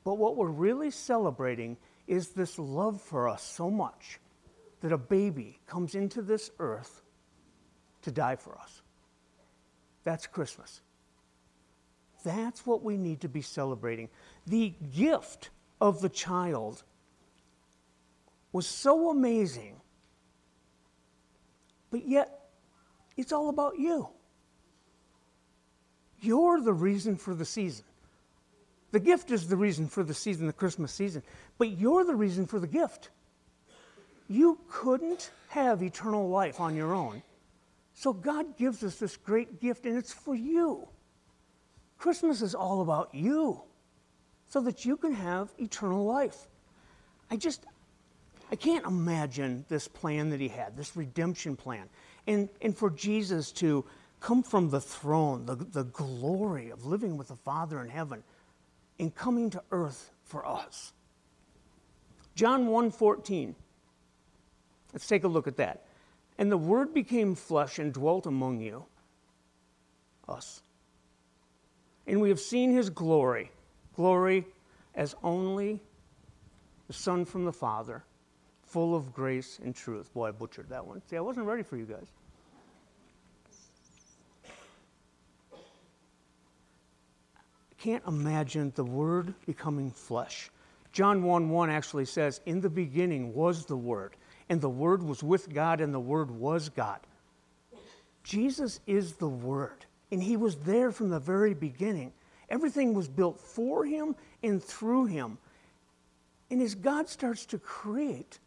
But 0.04 0.16
what 0.16 0.38
we're 0.38 0.48
really 0.48 0.92
celebrating 0.92 1.78
is 2.08 2.30
this 2.30 2.60
love 2.60 3.02
for 3.02 3.28
us 3.28 3.44
so 3.44 3.72
much 3.72 4.20
that 4.82 4.92
a 4.92 4.98
baby 4.98 5.60
comes 5.66 5.96
into 5.96 6.22
this 6.22 6.52
earth 6.60 7.02
to 8.06 8.12
die 8.12 8.36
for 8.36 8.58
us. 8.58 8.82
That's 10.04 10.26
Christmas. 10.28 10.82
That's 12.24 12.66
what 12.66 12.84
we 12.84 12.98
need 12.98 13.22
to 13.22 13.30
be 13.30 13.42
celebrating. 13.42 14.10
The 14.48 14.74
gift 14.96 15.50
of 15.82 16.02
the 16.02 16.10
child 16.10 16.84
was 18.52 18.66
so 18.68 19.10
amazing. 19.10 19.76
But 21.92 22.08
yet, 22.08 22.50
it's 23.18 23.32
all 23.32 23.50
about 23.50 23.78
you. 23.78 24.10
You're 26.22 26.62
the 26.62 26.74
reason 26.74 27.18
for 27.18 27.36
the 27.36 27.46
season. 27.46 27.86
The 28.92 29.00
gift 29.00 29.32
is 29.32 29.48
the 29.48 29.58
reason 29.58 29.88
for 29.88 30.04
the 30.04 30.14
season, 30.14 30.48
the 30.48 30.54
Christmas 30.54 30.92
season, 30.92 31.22
but 31.58 31.70
you're 31.72 32.06
the 32.06 32.16
reason 32.16 32.46
for 32.46 32.60
the 32.60 32.68
gift. 32.68 33.10
You 34.28 34.58
couldn't 34.70 35.32
have 35.50 35.84
eternal 35.84 36.30
life 36.30 36.60
on 36.60 36.76
your 36.76 36.94
own. 36.94 37.22
So 37.96 38.12
God 38.12 38.58
gives 38.58 38.84
us 38.84 38.96
this 38.96 39.16
great 39.16 39.62
gift, 39.62 39.86
and 39.86 39.98
it's 39.98 40.14
for 40.14 40.36
you. 40.36 40.88
Christmas 41.98 42.42
is 42.42 42.54
all 42.54 42.82
about 42.82 43.16
you 43.16 43.62
so 44.48 44.62
that 44.62 44.86
you 44.86 44.98
can 44.98 45.14
have 45.14 45.50
eternal 45.58 46.06
life. 46.06 46.48
I 47.32 47.38
just, 47.38 47.66
I 48.52 48.58
can't 48.58 48.86
imagine 48.86 49.66
this 49.70 49.88
plan 49.88 50.30
that 50.30 50.42
he 50.42 50.50
had, 50.50 50.76
this 50.76 50.96
redemption 50.96 51.56
plan. 51.56 51.90
And, 52.28 52.50
and 52.62 52.78
for 52.78 52.90
Jesus 52.90 53.52
to 53.54 53.86
come 54.20 54.44
from 54.44 54.70
the 54.70 54.82
throne, 54.82 55.46
the, 55.46 55.56
the 55.56 55.86
glory 55.86 56.72
of 56.72 56.86
living 56.86 57.16
with 57.16 57.30
the 57.30 57.36
Father 57.38 57.82
in 57.82 57.88
heaven, 57.88 58.24
and 59.00 59.16
coming 59.16 59.50
to 59.52 59.64
earth 59.72 60.12
for 60.24 60.46
us. 60.46 60.92
John 62.36 62.68
1:14. 62.68 63.56
Let's 64.92 65.08
take 65.08 65.24
a 65.24 65.28
look 65.28 65.48
at 65.48 65.58
that. 65.58 65.85
And 66.38 66.52
the 66.52 66.58
word 66.58 66.94
became 66.94 67.36
flesh 67.36 67.80
and 67.80 67.94
dwelt 67.94 68.26
among 68.26 68.60
you, 68.60 68.86
us. 70.28 70.62
And 72.08 72.22
we 72.22 72.30
have 72.30 72.40
seen 72.40 72.72
his 72.72 72.90
glory, 72.90 73.52
glory 73.96 74.46
as 74.94 75.16
only 75.24 75.82
the 76.88 76.94
Son 76.94 77.26
from 77.26 77.46
the 77.46 77.54
Father, 77.54 78.04
full 78.64 78.96
of 78.96 79.14
grace 79.14 79.60
and 79.64 79.76
truth. 79.76 80.14
Boy, 80.14 80.28
I 80.28 80.32
butchered 80.32 80.70
that 80.70 80.86
one. 80.86 81.02
See, 81.08 81.18
I 81.18 81.22
wasn't 81.22 81.46
ready 81.46 81.64
for 81.64 81.78
you 81.78 81.86
guys. 81.86 82.08
I 87.72 87.76
can't 87.78 88.04
imagine 88.08 88.72
the 88.76 88.84
Word 88.84 89.34
becoming 89.46 89.92
flesh. 89.92 90.50
John 90.92 91.24
1 91.24 91.50
1 91.50 91.70
actually 91.70 92.06
says, 92.06 92.42
In 92.46 92.62
the 92.62 92.70
beginning 92.70 93.34
was 93.34 93.66
the 93.66 93.78
Word, 93.78 94.16
and 94.50 94.62
the 94.62 94.70
Word 94.70 95.04
was 95.04 95.24
with 95.24 95.54
God, 95.54 95.82
and 95.82 95.94
the 95.94 96.00
Word 96.00 96.32
was 96.32 96.70
God. 96.70 97.00
Jesus 98.24 98.80
is 98.88 99.14
the 99.14 99.28
Word, 99.28 99.86
and 100.12 100.22
He 100.22 100.38
was 100.38 100.56
there 100.58 100.92
from 100.92 101.10
the 101.10 101.20
very 101.20 101.54
beginning. 101.54 102.12
Everything 102.50 102.94
was 102.94 103.08
built 103.08 103.40
for 103.40 103.86
Him 103.86 104.16
and 104.44 104.64
through 104.64 105.06
Him. 105.06 105.38
And 106.50 106.62
as 106.62 106.76
God 106.76 107.10
starts 107.10 107.46
to 107.48 107.58
create, 107.58 108.40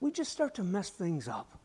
we 0.00 0.10
just 0.10 0.32
start 0.32 0.54
to 0.54 0.64
mess 0.64 0.90
things 0.90 1.28
up. 1.28 1.58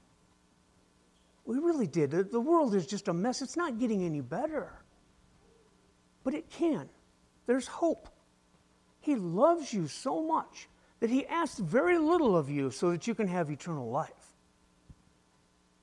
We 1.46 1.58
really 1.58 1.88
did. 1.88 2.12
The 2.12 2.40
world 2.40 2.76
is 2.76 2.86
just 2.86 3.08
a 3.08 3.14
mess. 3.14 3.42
It's 3.42 3.58
not 3.58 3.80
getting 3.80 4.04
any 4.04 4.22
better. 4.22 4.72
But 6.24 6.36
it 6.36 6.50
can. 6.52 6.88
There's 7.48 7.66
hope. 7.66 8.08
He 9.02 9.16
loves 9.16 9.74
you 9.74 9.88
so 9.88 10.22
much 10.22 10.68
that 11.00 11.10
He 11.10 11.26
asks 11.28 11.60
very 11.60 11.98
little 11.98 12.36
of 12.36 12.50
you 12.50 12.72
so 12.72 12.92
that 12.92 13.08
you 13.08 13.16
can 13.16 13.28
have 13.28 13.50
eternal 13.50 13.90
life. 13.90 14.36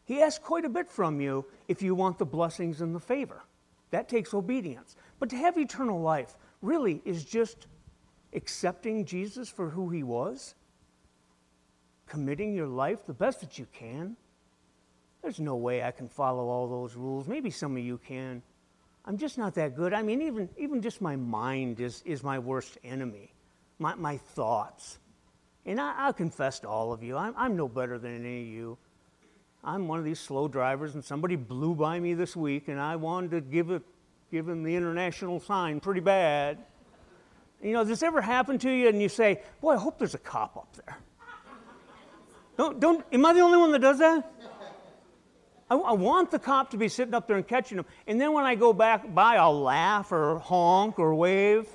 He 0.05 0.23
asks 0.23 0.45
quite 0.45 0.65
a 0.65 0.69
bit 0.69 0.91
from 0.91 1.21
you 1.21 1.45
if 1.69 1.83
you 1.83 1.95
want 1.95 2.19
the 2.19 2.27
blessings 2.27 2.81
and 2.81 2.95
the 2.95 3.01
favor. 3.01 3.43
That 3.91 4.09
takes 4.09 4.35
obedience. 4.35 4.97
But 5.19 5.31
to 5.31 5.37
have 5.37 5.59
eternal 5.59 6.01
life 6.01 6.37
really 6.63 7.01
is 7.05 7.25
just 7.25 7.67
accepting 8.33 9.05
Jesus 9.05 9.49
for 9.49 9.71
who 9.71 9.91
He 9.91 10.03
was, 10.03 10.55
committing 12.07 12.55
your 12.55 12.69
life 12.69 13.05
the 13.07 13.15
best 13.15 13.41
that 13.41 13.59
you 13.59 13.67
can. 13.73 14.17
There's 15.23 15.41
no 15.41 15.57
way 15.57 15.83
I 15.83 15.91
can 15.91 16.09
follow 16.09 16.49
all 16.49 16.69
those 16.69 16.95
rules. 16.95 17.27
Maybe 17.27 17.51
some 17.51 17.77
of 17.77 17.83
you 17.83 17.99
can. 17.99 18.43
I'm 19.05 19.17
just 19.17 19.39
not 19.39 19.55
that 19.55 19.75
good. 19.75 19.93
I 19.93 20.03
mean, 20.03 20.23
even, 20.23 20.49
even 20.57 20.83
just 20.83 21.01
my 21.01 21.17
mind 21.17 21.81
is, 21.81 22.03
is 22.05 22.23
my 22.23 22.39
worst 22.39 22.79
enemy, 22.85 23.33
my, 23.79 23.95
my 23.95 24.19
thoughts. 24.19 24.99
And 25.67 25.81
I, 25.81 26.07
will 26.07 26.13
confess 26.13 26.61
to 26.61 26.69
all 26.69 26.93
of 26.93 27.03
you, 27.03 27.17
I'm, 27.17 27.35
I'm 27.37 27.57
no 27.57 27.69
better 27.69 27.99
than 27.99 28.25
any 28.25 28.43
of 28.43 28.47
you. 28.47 28.79
I'm 29.65 29.89
one 29.89 29.99
of 29.99 30.05
these 30.05 30.21
slow 30.21 30.47
drivers, 30.47 30.95
and 30.95 31.05
somebody 31.05 31.35
blew 31.35 31.75
by 31.75 31.99
me 31.99 32.15
this 32.15 32.37
week, 32.37 32.69
and 32.69 32.81
I 32.81 32.95
wanted 32.95 33.33
to 33.33 33.41
give, 33.41 33.73
it, 33.73 33.83
give 34.31 34.49
him 34.49 34.63
the 34.63 34.75
international 34.75 35.41
sign 35.41 35.81
pretty 35.81 36.01
bad. 36.01 36.59
You 37.61 37.73
know, 37.73 37.81
does 37.81 37.89
this 37.89 38.03
ever 38.05 38.21
happen 38.21 38.59
to 38.61 38.71
you, 38.71 38.89
and 38.89 39.03
you 39.03 39.09
say, 39.09 39.43
Boy, 39.61 39.73
I 39.73 39.77
hope 39.77 39.99
there's 39.99 40.15
a 40.15 40.19
cop 40.19 40.57
up 40.57 40.77
there? 40.77 40.99
Don't, 42.57 42.81
don't, 42.81 43.05
am 43.13 43.27
I 43.27 43.33
the 43.33 43.41
only 43.41 43.59
one 43.59 43.73
that 43.73 43.81
does 43.81 43.99
that? 43.99 44.33
I, 45.69 45.75
I, 45.75 45.93
want 45.93 46.31
the 46.31 46.39
cop 46.39 46.71
to 46.71 46.77
be 46.77 46.89
sitting 46.89 47.13
up 47.13 47.27
there 47.27 47.37
and 47.37 47.47
catching 47.47 47.77
them. 47.77 47.87
And 48.07 48.21
then 48.21 48.33
when 48.33 48.45
I 48.45 48.55
go 48.55 48.73
back 48.73 49.13
by, 49.13 49.37
I'll 49.37 49.61
laugh 49.61 50.13
or 50.13 50.39
honk 50.39 50.99
or 50.99 51.15
wave. 51.15 51.69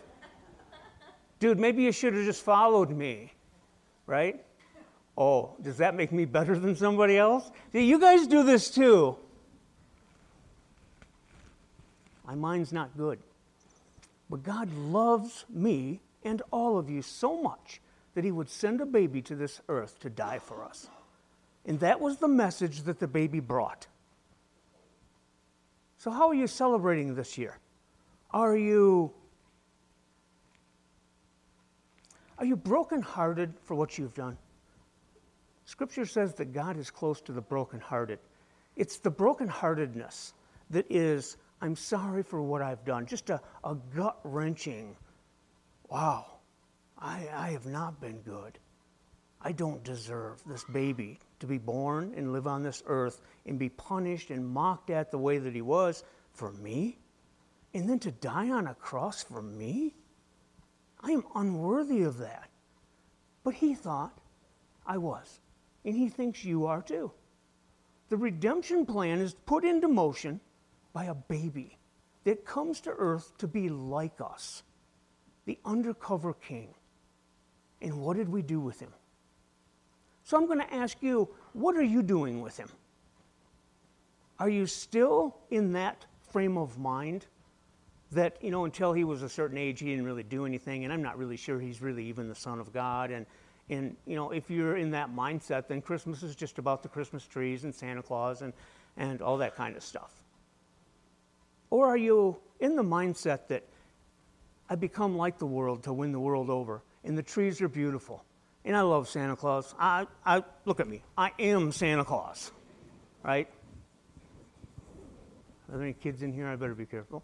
Dude, 1.40 1.60
maybe 1.60 1.84
you 1.84 1.92
should 1.92 2.14
have 2.14 2.24
just 2.24 2.44
followed 2.44 2.90
me, 2.90 3.34
right? 4.12 4.44
Oh, 5.18 5.56
does 5.62 5.78
that 5.78 5.96
make 5.96 6.12
me 6.12 6.26
better 6.26 6.60
than 6.60 6.76
somebody 6.76 7.18
else? 7.18 7.50
See, 7.72 7.86
you 7.86 8.00
guys 8.00 8.28
do 8.28 8.44
this 8.44 8.70
too. 8.70 9.16
My 12.28 12.36
mind's 12.36 12.72
not 12.72 12.96
good. 12.96 13.20
But 14.30 14.44
God 14.44 14.72
loves 14.74 15.46
me 15.50 16.02
and 16.24 16.42
all 16.52 16.78
of 16.78 16.90
you 16.90 17.02
so 17.02 17.42
much 17.42 17.82
that 18.14 18.24
He 18.24 18.32
would 18.32 18.50
send 18.50 18.82
a 18.82 18.86
baby 18.86 19.22
to 19.24 19.36
this 19.36 19.62
earth 19.70 20.00
to 20.02 20.10
die 20.10 20.40
for 20.40 20.64
us. 20.64 20.88
And 21.66 21.80
that 21.80 22.00
was 22.00 22.18
the 22.18 22.28
message 22.28 22.84
that 22.84 23.00
the 23.00 23.08
baby 23.08 23.40
brought. 23.40 23.88
So, 25.98 26.12
how 26.12 26.30
are 26.30 26.34
you 26.34 26.48
celebrating 26.48 27.16
this 27.16 27.38
year? 27.38 27.58
Are 28.32 28.58
you 28.58 29.14
are 32.42 32.46
you 32.46 32.56
brokenhearted 32.56 33.54
for 33.62 33.76
what 33.76 34.00
you've 34.00 34.16
done? 34.16 34.36
Scripture 35.66 36.08
says 36.08 36.34
that 36.34 36.54
God 36.54 36.76
is 36.76 36.90
close 36.90 37.22
to 37.22 37.32
the 37.32 37.42
brokenhearted. 37.42 38.18
It's 38.76 38.98
the 38.98 39.12
brokenheartedness 39.12 40.34
that 40.72 40.88
is, 40.90 41.38
I'm 41.62 41.76
sorry 41.76 42.24
for 42.24 42.42
what 42.42 42.64
I've 42.64 42.84
done. 42.84 43.06
Just 43.06 43.30
a, 43.30 43.40
a 43.64 43.76
gut 43.96 44.20
wrenching, 44.24 44.96
wow, 45.88 46.26
I, 46.98 47.28
I 47.32 47.50
have 47.52 47.68
not 47.68 48.02
been 48.02 48.22
good. 48.22 48.58
I 49.40 49.52
don't 49.52 49.84
deserve 49.84 50.42
this 50.48 50.64
baby 50.64 51.20
to 51.42 51.46
be 51.46 51.60
born 51.60 52.12
and 52.18 52.34
live 52.34 52.48
on 52.48 52.64
this 52.64 52.82
earth 52.88 53.22
and 53.46 53.60
be 53.60 53.70
punished 53.70 54.32
and 54.32 54.48
mocked 54.48 54.90
at 54.90 55.12
the 55.12 55.20
way 55.20 55.38
that 55.38 55.54
he 55.54 55.62
was 55.62 56.04
for 56.34 56.52
me? 56.54 56.98
And 57.76 57.88
then 57.88 58.00
to 58.00 58.12
die 58.12 58.50
on 58.50 58.66
a 58.66 58.74
cross 58.74 59.22
for 59.22 59.44
me? 59.44 59.94
I 61.04 61.12
am 61.12 61.24
unworthy 61.36 62.04
of 62.04 62.18
that. 62.20 62.50
But 63.44 63.56
he 63.56 63.74
thought 63.74 64.18
I 64.86 64.98
was. 64.98 65.40
And 65.84 65.96
he 65.96 66.10
thinks 66.10 66.44
you 66.44 66.66
are 66.68 66.82
too. 66.82 67.12
The 68.10 68.18
redemption 68.18 68.86
plan 68.86 69.20
is 69.20 69.34
put 69.46 69.64
into 69.64 69.88
motion 69.88 70.40
by 70.94 71.06
a 71.06 71.16
baby 71.16 71.78
that 72.24 72.46
comes 72.46 72.82
to 72.82 72.92
earth 72.92 73.36
to 73.40 73.48
be 73.48 73.70
like 73.70 74.20
us, 74.22 74.64
the 75.46 75.58
undercover 75.66 76.34
king. 76.34 76.74
And 77.82 78.02
what 78.02 78.18
did 78.18 78.30
we 78.30 78.42
do 78.42 78.60
with 78.60 78.80
him? 78.80 78.94
So 80.24 80.38
I'm 80.38 80.46
going 80.46 80.60
to 80.60 80.74
ask 80.74 80.98
you, 81.02 81.30
what 81.54 81.76
are 81.76 81.84
you 81.84 82.04
doing 82.04 82.42
with 82.42 82.58
him? 82.58 82.70
Are 84.40 84.50
you 84.50 84.68
still 84.68 85.38
in 85.50 85.74
that 85.74 86.06
frame 86.32 86.58
of 86.58 86.78
mind 86.78 87.26
that, 88.12 88.38
you 88.42 88.52
know, 88.52 88.66
until 88.66 88.94
he 88.94 89.04
was 89.04 89.24
a 89.24 89.30
certain 89.30 89.58
age, 89.58 89.80
he 89.80 89.88
didn't 89.88 90.06
really 90.06 90.24
do 90.24 90.46
anything, 90.46 90.84
and 90.84 90.94
I'm 90.94 91.02
not 91.02 91.18
really 91.18 91.38
sure 91.38 91.60
he's 91.60 91.82
really 91.82 92.06
even 92.06 92.28
the 92.28 92.36
Son 92.36 92.60
of 92.60 92.74
God. 92.74 93.12
And, 93.12 93.26
and 93.70 93.96
you 94.06 94.16
know, 94.16 94.32
if 94.32 94.50
you're 94.50 94.78
in 94.78 94.92
that 94.92 95.14
mindset, 95.16 95.68
then 95.68 95.82
Christmas 95.82 96.24
is 96.24 96.36
just 96.36 96.60
about 96.60 96.84
the 96.84 96.90
Christmas 96.90 97.26
trees 97.26 97.64
and 97.64 97.74
Santa 97.74 98.04
Claus 98.04 98.42
and, 98.42 98.54
and 98.98 99.22
all 99.22 99.38
that 99.38 99.56
kind 99.56 99.78
of 99.78 99.84
stuff. 99.84 100.12
Or 101.70 101.88
are 101.88 101.98
you 101.98 102.38
in 102.60 102.76
the 102.76 102.84
mindset 102.84 103.48
that 103.48 103.64
I 104.70 104.76
become 104.76 105.18
like 105.18 105.38
the 105.38 105.46
world 105.46 105.84
to 105.84 105.92
win 105.92 106.14
the 106.14 106.20
world 106.20 106.50
over, 106.50 106.82
and 107.04 107.18
the 107.18 107.24
trees 107.24 107.62
are 107.62 107.68
beautiful, 107.68 108.24
and 108.64 108.74
I 108.76 108.82
love 108.82 109.10
Santa 109.10 109.36
Claus. 109.36 109.76
I, 109.78 110.08
I, 110.26 110.44
look 110.64 110.80
at 110.80 110.88
me. 110.88 111.04
I 111.18 111.32
am 111.40 111.74
Santa 111.74 112.06
Claus, 112.06 112.52
right? 113.22 113.50
Are 115.68 115.78
there 115.78 115.84
any 115.84 115.94
kids 115.94 116.24
in 116.24 116.32
here? 116.32 116.48
I 116.48 116.56
better 116.56 116.74
be 116.74 116.86
careful. 116.86 117.24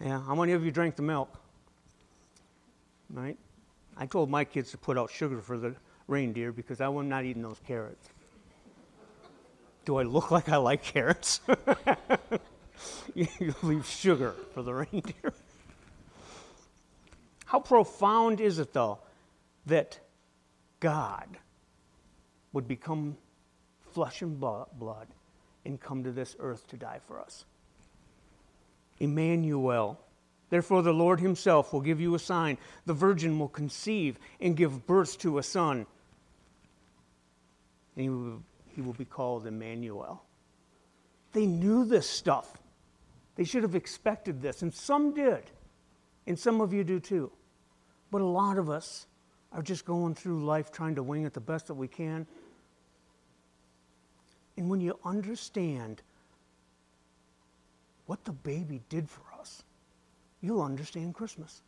Yeah, 0.00 0.20
how 0.22 0.34
many 0.34 0.52
of 0.52 0.64
you 0.64 0.70
drank 0.70 0.96
the 0.96 1.02
milk? 1.02 1.28
Right? 3.10 3.36
I 3.96 4.06
told 4.06 4.30
my 4.30 4.44
kids 4.44 4.70
to 4.70 4.78
put 4.78 4.96
out 4.96 5.10
sugar 5.10 5.40
for 5.40 5.58
the 5.58 5.74
reindeer 6.06 6.52
because 6.52 6.80
I 6.80 6.86
am 6.86 7.08
not 7.08 7.24
eating 7.24 7.42
those 7.42 7.60
carrots. 7.66 8.08
Do 9.84 9.96
I 9.96 10.04
look 10.04 10.30
like 10.30 10.48
I 10.48 10.56
like 10.56 10.82
carrots? 10.82 11.40
you 13.14 13.54
leave 13.62 13.86
sugar 13.86 14.34
for 14.54 14.62
the 14.62 14.72
reindeer. 14.72 15.34
How 17.44 17.60
profound 17.60 18.40
is 18.40 18.58
it, 18.58 18.72
though, 18.72 19.00
that 19.66 19.98
God 20.78 21.36
would 22.52 22.66
become 22.66 23.16
flesh 23.92 24.22
and 24.22 24.40
blood 24.40 25.08
and 25.64 25.80
come 25.80 26.04
to 26.04 26.12
this 26.12 26.36
earth 26.38 26.66
to 26.68 26.76
die 26.76 27.00
for 27.06 27.20
us. 27.20 27.44
Emmanuel. 29.00 29.98
Therefore, 30.50 30.82
the 30.82 30.92
Lord 30.92 31.20
Himself 31.20 31.72
will 31.72 31.80
give 31.80 32.00
you 32.00 32.14
a 32.14 32.18
sign. 32.18 32.58
The 32.86 32.94
virgin 32.94 33.38
will 33.38 33.48
conceive 33.48 34.18
and 34.40 34.56
give 34.56 34.86
birth 34.86 35.18
to 35.20 35.38
a 35.38 35.42
son. 35.42 35.86
And 37.96 38.02
he 38.02 38.08
will, 38.08 38.42
he 38.74 38.80
will 38.80 38.92
be 38.92 39.04
called 39.04 39.46
Emmanuel. 39.46 40.22
They 41.32 41.46
knew 41.46 41.84
this 41.84 42.08
stuff. 42.08 42.58
They 43.36 43.44
should 43.44 43.62
have 43.62 43.74
expected 43.74 44.42
this, 44.42 44.62
and 44.62 44.72
some 44.74 45.14
did. 45.14 45.42
And 46.26 46.38
some 46.38 46.60
of 46.60 46.72
you 46.72 46.84
do 46.84 47.00
too. 47.00 47.30
But 48.10 48.20
a 48.20 48.26
lot 48.26 48.58
of 48.58 48.68
us 48.68 49.06
are 49.52 49.62
just 49.62 49.84
going 49.84 50.14
through 50.14 50.44
life 50.44 50.70
trying 50.70 50.96
to 50.96 51.02
wing 51.02 51.24
it 51.24 51.32
the 51.32 51.40
best 51.40 51.68
that 51.68 51.74
we 51.74 51.88
can. 51.88 52.26
And 54.56 54.68
when 54.68 54.80
you 54.80 54.98
understand 55.04 56.02
what 58.10 58.24
the 58.24 58.32
baby 58.32 58.82
did 58.88 59.08
for 59.08 59.22
us, 59.38 59.62
you'll 60.40 60.62
understand 60.62 61.14
Christmas. 61.14 61.62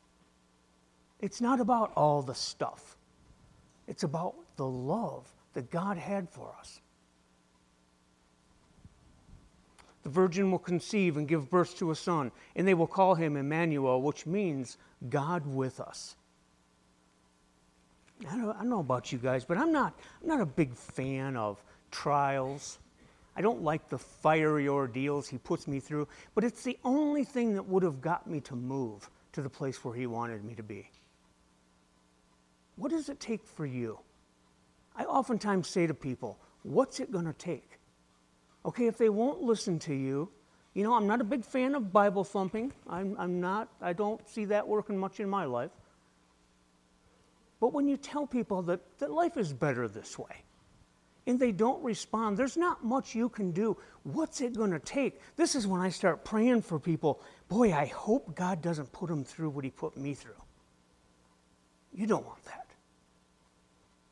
It's 1.20 1.40
not 1.40 1.60
about 1.60 1.92
all 1.94 2.20
the 2.20 2.34
stuff, 2.34 2.96
it's 3.86 4.02
about 4.02 4.34
the 4.56 4.66
love 4.66 5.32
that 5.54 5.70
God 5.70 5.96
had 5.96 6.28
for 6.28 6.52
us. 6.58 6.80
The 10.02 10.08
virgin 10.08 10.50
will 10.50 10.58
conceive 10.58 11.16
and 11.16 11.28
give 11.28 11.48
birth 11.48 11.78
to 11.78 11.92
a 11.92 11.94
son, 11.94 12.32
and 12.56 12.66
they 12.66 12.74
will 12.74 12.88
call 12.88 13.14
him 13.14 13.36
Emmanuel, 13.36 14.02
which 14.02 14.26
means 14.26 14.78
God 15.10 15.46
with 15.46 15.78
us. 15.78 16.16
I 18.28 18.36
don't, 18.36 18.64
know 18.64 18.80
about 18.80 19.12
you 19.12 19.18
guys, 19.18 19.44
but 19.44 19.58
I'm 19.58 19.70
not, 19.70 19.94
I'm 20.20 20.26
not 20.26 20.40
a 20.40 20.46
big 20.46 20.74
fan 20.74 21.36
of 21.36 21.62
trials. 21.92 22.80
I 23.36 23.40
don't 23.40 23.62
like 23.62 23.88
the 23.88 23.98
fiery 23.98 24.68
ordeals 24.68 25.28
he 25.28 25.38
puts 25.38 25.66
me 25.66 25.80
through, 25.80 26.08
but 26.34 26.44
it's 26.44 26.62
the 26.62 26.78
only 26.84 27.24
thing 27.24 27.54
that 27.54 27.66
would 27.66 27.82
have 27.82 28.00
got 28.00 28.26
me 28.26 28.40
to 28.42 28.54
move 28.54 29.08
to 29.32 29.42
the 29.42 29.48
place 29.48 29.82
where 29.84 29.94
he 29.94 30.06
wanted 30.06 30.44
me 30.44 30.54
to 30.54 30.62
be. 30.62 30.90
What 32.76 32.90
does 32.90 33.08
it 33.08 33.20
take 33.20 33.46
for 33.46 33.64
you? 33.64 33.98
I 34.96 35.04
oftentimes 35.04 35.68
say 35.68 35.86
to 35.86 35.94
people, 35.94 36.38
What's 36.62 37.00
it 37.00 37.10
going 37.10 37.24
to 37.24 37.32
take? 37.32 37.78
Okay, 38.64 38.86
if 38.86 38.96
they 38.96 39.08
won't 39.08 39.42
listen 39.42 39.78
to 39.80 39.94
you, 39.94 40.28
you 40.74 40.84
know, 40.84 40.94
I'm 40.94 41.06
not 41.06 41.20
a 41.20 41.24
big 41.24 41.44
fan 41.44 41.74
of 41.74 41.92
Bible 41.92 42.24
thumping. 42.24 42.72
I'm, 42.88 43.16
I'm 43.18 43.40
not, 43.40 43.68
I 43.80 43.92
don't 43.92 44.26
see 44.28 44.44
that 44.46 44.66
working 44.66 44.96
much 44.96 45.20
in 45.20 45.28
my 45.28 45.44
life. 45.44 45.72
But 47.60 47.72
when 47.72 47.88
you 47.88 47.96
tell 47.96 48.26
people 48.26 48.62
that, 48.62 48.80
that 48.98 49.10
life 49.10 49.36
is 49.36 49.52
better 49.52 49.88
this 49.88 50.18
way, 50.18 50.44
and 51.26 51.38
they 51.38 51.52
don't 51.52 51.82
respond, 51.82 52.36
there's 52.36 52.56
not 52.56 52.84
much 52.84 53.14
you 53.14 53.28
can 53.28 53.52
do. 53.52 53.76
What's 54.02 54.40
it 54.40 54.54
going 54.54 54.72
to 54.72 54.80
take? 54.80 55.20
This 55.36 55.54
is 55.54 55.66
when 55.66 55.80
I 55.80 55.88
start 55.88 56.24
praying 56.24 56.62
for 56.62 56.78
people. 56.78 57.20
Boy, 57.48 57.72
I 57.72 57.86
hope 57.86 58.34
God 58.34 58.60
doesn't 58.60 58.92
put 58.92 59.08
them 59.08 59.24
through 59.24 59.50
what 59.50 59.64
He 59.64 59.70
put 59.70 59.96
me 59.96 60.14
through. 60.14 60.40
You 61.92 62.06
don't 62.06 62.26
want 62.26 62.44
that. 62.46 62.66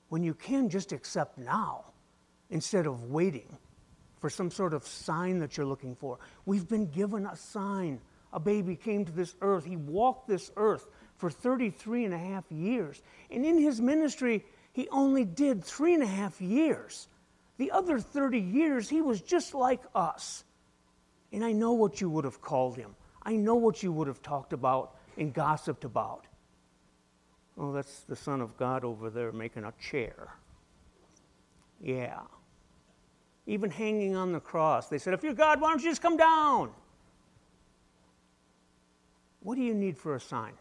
When 0.09 0.23
you 0.23 0.35
can 0.35 0.69
just 0.69 0.93
accept 0.93 1.39
now 1.39 1.85
instead 2.51 2.87
of 2.87 3.05
waiting 3.05 3.57
for 4.21 4.31
some 4.31 4.51
sort 4.51 4.75
of 4.75 4.87
sign 4.87 5.39
that 5.39 5.57
you're 5.57 5.67
looking 5.67 5.97
for. 5.97 6.19
We've 6.45 6.69
been 6.69 6.87
given 6.87 7.27
a 7.27 7.37
sign. 7.37 8.01
A 8.33 8.39
baby 8.39 8.77
came 8.77 9.05
to 9.05 9.13
this 9.13 9.35
earth. 9.41 9.65
He 9.65 9.77
walked 9.77 10.29
this 10.29 10.53
earth 10.57 10.87
for 11.17 11.31
33 11.31 12.05
and 12.05 12.15
a 12.15 12.19
half 12.19 12.45
years. 12.51 13.03
And 13.31 13.45
in 13.45 13.59
his 13.59 13.81
ministry, 13.81 14.45
he 14.73 14.89
only 14.91 15.25
did 15.25 15.65
three 15.65 15.95
and 15.95 16.03
a 16.03 16.07
half 16.07 16.41
years. 16.41 17.09
The 17.59 17.71
other 17.71 17.99
30 17.99 18.39
years, 18.39 18.89
he 18.89 19.03
was 19.03 19.21
just 19.21 19.55
like 19.55 19.83
us. 19.95 20.45
And 21.33 21.45
I 21.45 21.53
know 21.53 21.73
what 21.73 22.01
you 22.01 22.09
would 22.11 22.25
have 22.25 22.41
called 22.41 22.77
him. 22.77 22.95
I 23.23 23.37
know 23.37 23.57
what 23.57 23.83
you 23.83 23.93
would 23.93 24.09
have 24.09 24.23
talked 24.23 24.53
about 24.53 24.97
and 25.17 25.33
gossiped 25.33 25.85
about. 25.85 26.27
Oh, 27.59 27.73
that's 27.73 28.01
the 28.01 28.17
Son 28.17 28.41
of 28.41 28.57
God 28.57 28.85
over 28.85 29.11
there 29.11 29.33
making 29.33 29.65
a 29.65 29.73
chair. 29.81 30.35
Yeah 31.83 32.21
even 33.51 33.71
hanging 33.71 34.15
on 34.15 34.33
the 34.33 34.41
cross. 34.41 34.89
They 34.89 34.99
said, 34.99 35.13
If 35.13 35.25
you're 35.25 35.35
God, 35.35 35.61
why 35.61 35.71
don't 35.71 35.83
you 35.83 35.91
just 35.91 36.03
come 36.03 36.17
down? 36.17 36.71
What 39.41 39.57
do 39.57 39.63
you 39.63 39.75
need 39.75 39.99
for 39.99 40.15
a 40.15 40.21
sign? 40.21 40.53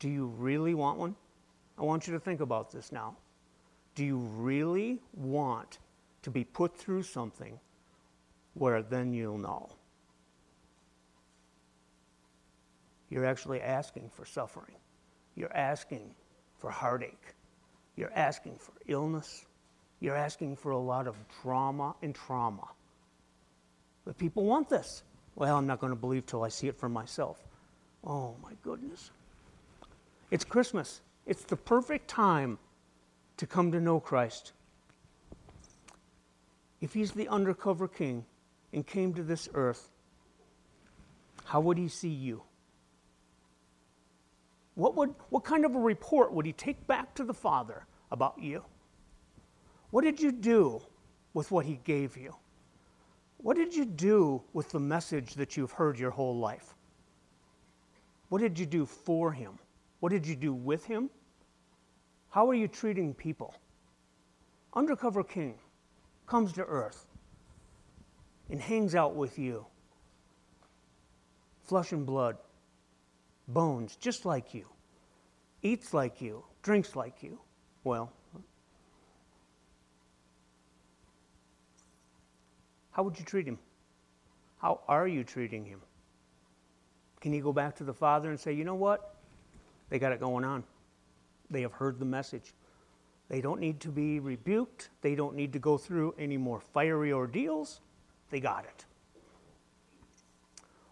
Do 0.00 0.08
you 0.08 0.26
really 0.26 0.74
want 0.74 0.98
one? 0.98 1.14
I 1.78 1.82
want 1.82 2.06
you 2.06 2.12
to 2.14 2.20
think 2.20 2.40
about 2.40 2.70
this 2.70 2.92
now. 2.92 3.16
Do 3.94 4.04
you 4.04 4.18
really 4.18 5.00
want 5.12 5.78
to 6.22 6.30
be 6.30 6.44
put 6.44 6.76
through 6.76 7.02
something 7.02 7.58
where 8.54 8.82
then 8.82 9.12
you'll 9.12 9.38
know? 9.38 9.70
You're 13.10 13.26
actually 13.26 13.60
asking 13.60 14.10
for 14.10 14.24
suffering. 14.24 14.74
You're 15.36 15.54
asking 15.54 16.14
for 16.58 16.70
heartache. 16.70 17.34
You're 17.96 18.12
asking 18.14 18.56
for 18.58 18.72
illness. 18.86 19.46
You're 20.00 20.16
asking 20.16 20.56
for 20.56 20.72
a 20.72 20.78
lot 20.78 21.06
of 21.06 21.16
drama 21.42 21.94
and 22.02 22.14
trauma. 22.14 22.68
But 24.04 24.18
people 24.18 24.44
want 24.44 24.68
this. 24.68 25.02
Well, 25.36 25.56
I'm 25.56 25.66
not 25.66 25.80
going 25.80 25.92
to 25.92 25.98
believe 25.98 26.26
till 26.26 26.44
I 26.44 26.48
see 26.48 26.68
it 26.68 26.76
for 26.78 26.88
myself. 26.88 27.38
Oh 28.04 28.34
my 28.42 28.52
goodness. 28.62 29.10
It's 30.30 30.44
Christmas. 30.44 31.00
It's 31.26 31.44
the 31.44 31.56
perfect 31.56 32.08
time 32.08 32.58
to 33.36 33.46
come 33.46 33.72
to 33.72 33.80
know 33.80 34.00
Christ. 34.00 34.52
If 36.80 36.92
he's 36.92 37.12
the 37.12 37.28
undercover 37.28 37.88
king 37.88 38.24
and 38.72 38.86
came 38.86 39.14
to 39.14 39.22
this 39.22 39.48
earth, 39.54 39.90
how 41.44 41.60
would 41.60 41.78
he 41.78 41.88
see 41.88 42.08
you? 42.08 42.42
What, 44.74 44.96
would, 44.96 45.14
what 45.30 45.44
kind 45.44 45.64
of 45.64 45.74
a 45.74 45.78
report 45.78 46.32
would 46.32 46.46
he 46.46 46.52
take 46.52 46.86
back 46.86 47.14
to 47.14 47.24
the 47.24 47.34
Father 47.34 47.86
about 48.10 48.38
you? 48.38 48.64
What 49.94 50.02
did 50.02 50.20
you 50.20 50.32
do 50.32 50.82
with 51.34 51.52
what 51.52 51.66
He 51.66 51.78
gave 51.84 52.16
you? 52.16 52.34
What 53.36 53.56
did 53.56 53.74
you 53.74 53.84
do 53.84 54.42
with 54.52 54.70
the 54.70 54.80
message 54.80 55.34
that 55.34 55.56
you've 55.56 55.70
heard 55.70 56.00
your 56.00 56.10
whole 56.10 56.36
life? 56.36 56.74
What 58.28 58.40
did 58.40 58.58
you 58.58 58.66
do 58.66 58.86
for 58.86 59.30
Him? 59.30 59.56
What 60.04 60.12
did 60.12 60.26
you 60.26 60.36
do 60.36 60.52
with 60.52 60.84
Him? 60.84 61.08
How 62.28 62.50
are 62.50 62.54
you 62.54 62.68
treating 62.68 63.14
people? 63.14 63.54
Undercover 64.74 65.24
King 65.24 65.54
comes 66.26 66.52
to 66.52 66.62
earth 66.62 67.06
and 68.50 68.60
hangs 68.60 68.94
out 68.94 69.14
with 69.16 69.38
you. 69.38 69.64
Flesh 71.62 71.92
and 71.92 72.04
blood, 72.04 72.36
bones, 73.48 73.96
just 73.96 74.26
like 74.26 74.52
you. 74.52 74.66
Eats 75.62 75.94
like 75.94 76.20
you, 76.20 76.44
drinks 76.60 76.94
like 76.94 77.22
you. 77.22 77.40
Well, 77.82 78.12
How 82.90 83.04
would 83.04 83.18
you 83.18 83.24
treat 83.24 83.48
him? 83.48 83.58
How 84.58 84.82
are 84.86 85.08
you 85.08 85.24
treating 85.24 85.64
him? 85.64 85.80
Can 87.22 87.32
you 87.32 87.42
go 87.42 87.54
back 87.54 87.76
to 87.76 87.84
the 87.84 87.94
Father 87.94 88.28
and 88.28 88.38
say, 88.38 88.52
you 88.52 88.64
know 88.64 88.74
what? 88.74 89.13
They 89.94 90.00
got 90.00 90.10
it 90.10 90.18
going 90.18 90.44
on. 90.44 90.64
They 91.50 91.62
have 91.62 91.70
heard 91.70 92.00
the 92.00 92.04
message. 92.04 92.52
They 93.28 93.40
don't 93.40 93.60
need 93.60 93.78
to 93.82 93.90
be 93.90 94.18
rebuked. 94.18 94.88
They 95.02 95.14
don't 95.14 95.36
need 95.36 95.52
to 95.52 95.60
go 95.60 95.78
through 95.78 96.16
any 96.18 96.36
more 96.36 96.58
fiery 96.58 97.12
ordeals. 97.12 97.80
They 98.28 98.40
got 98.40 98.64
it. 98.64 98.86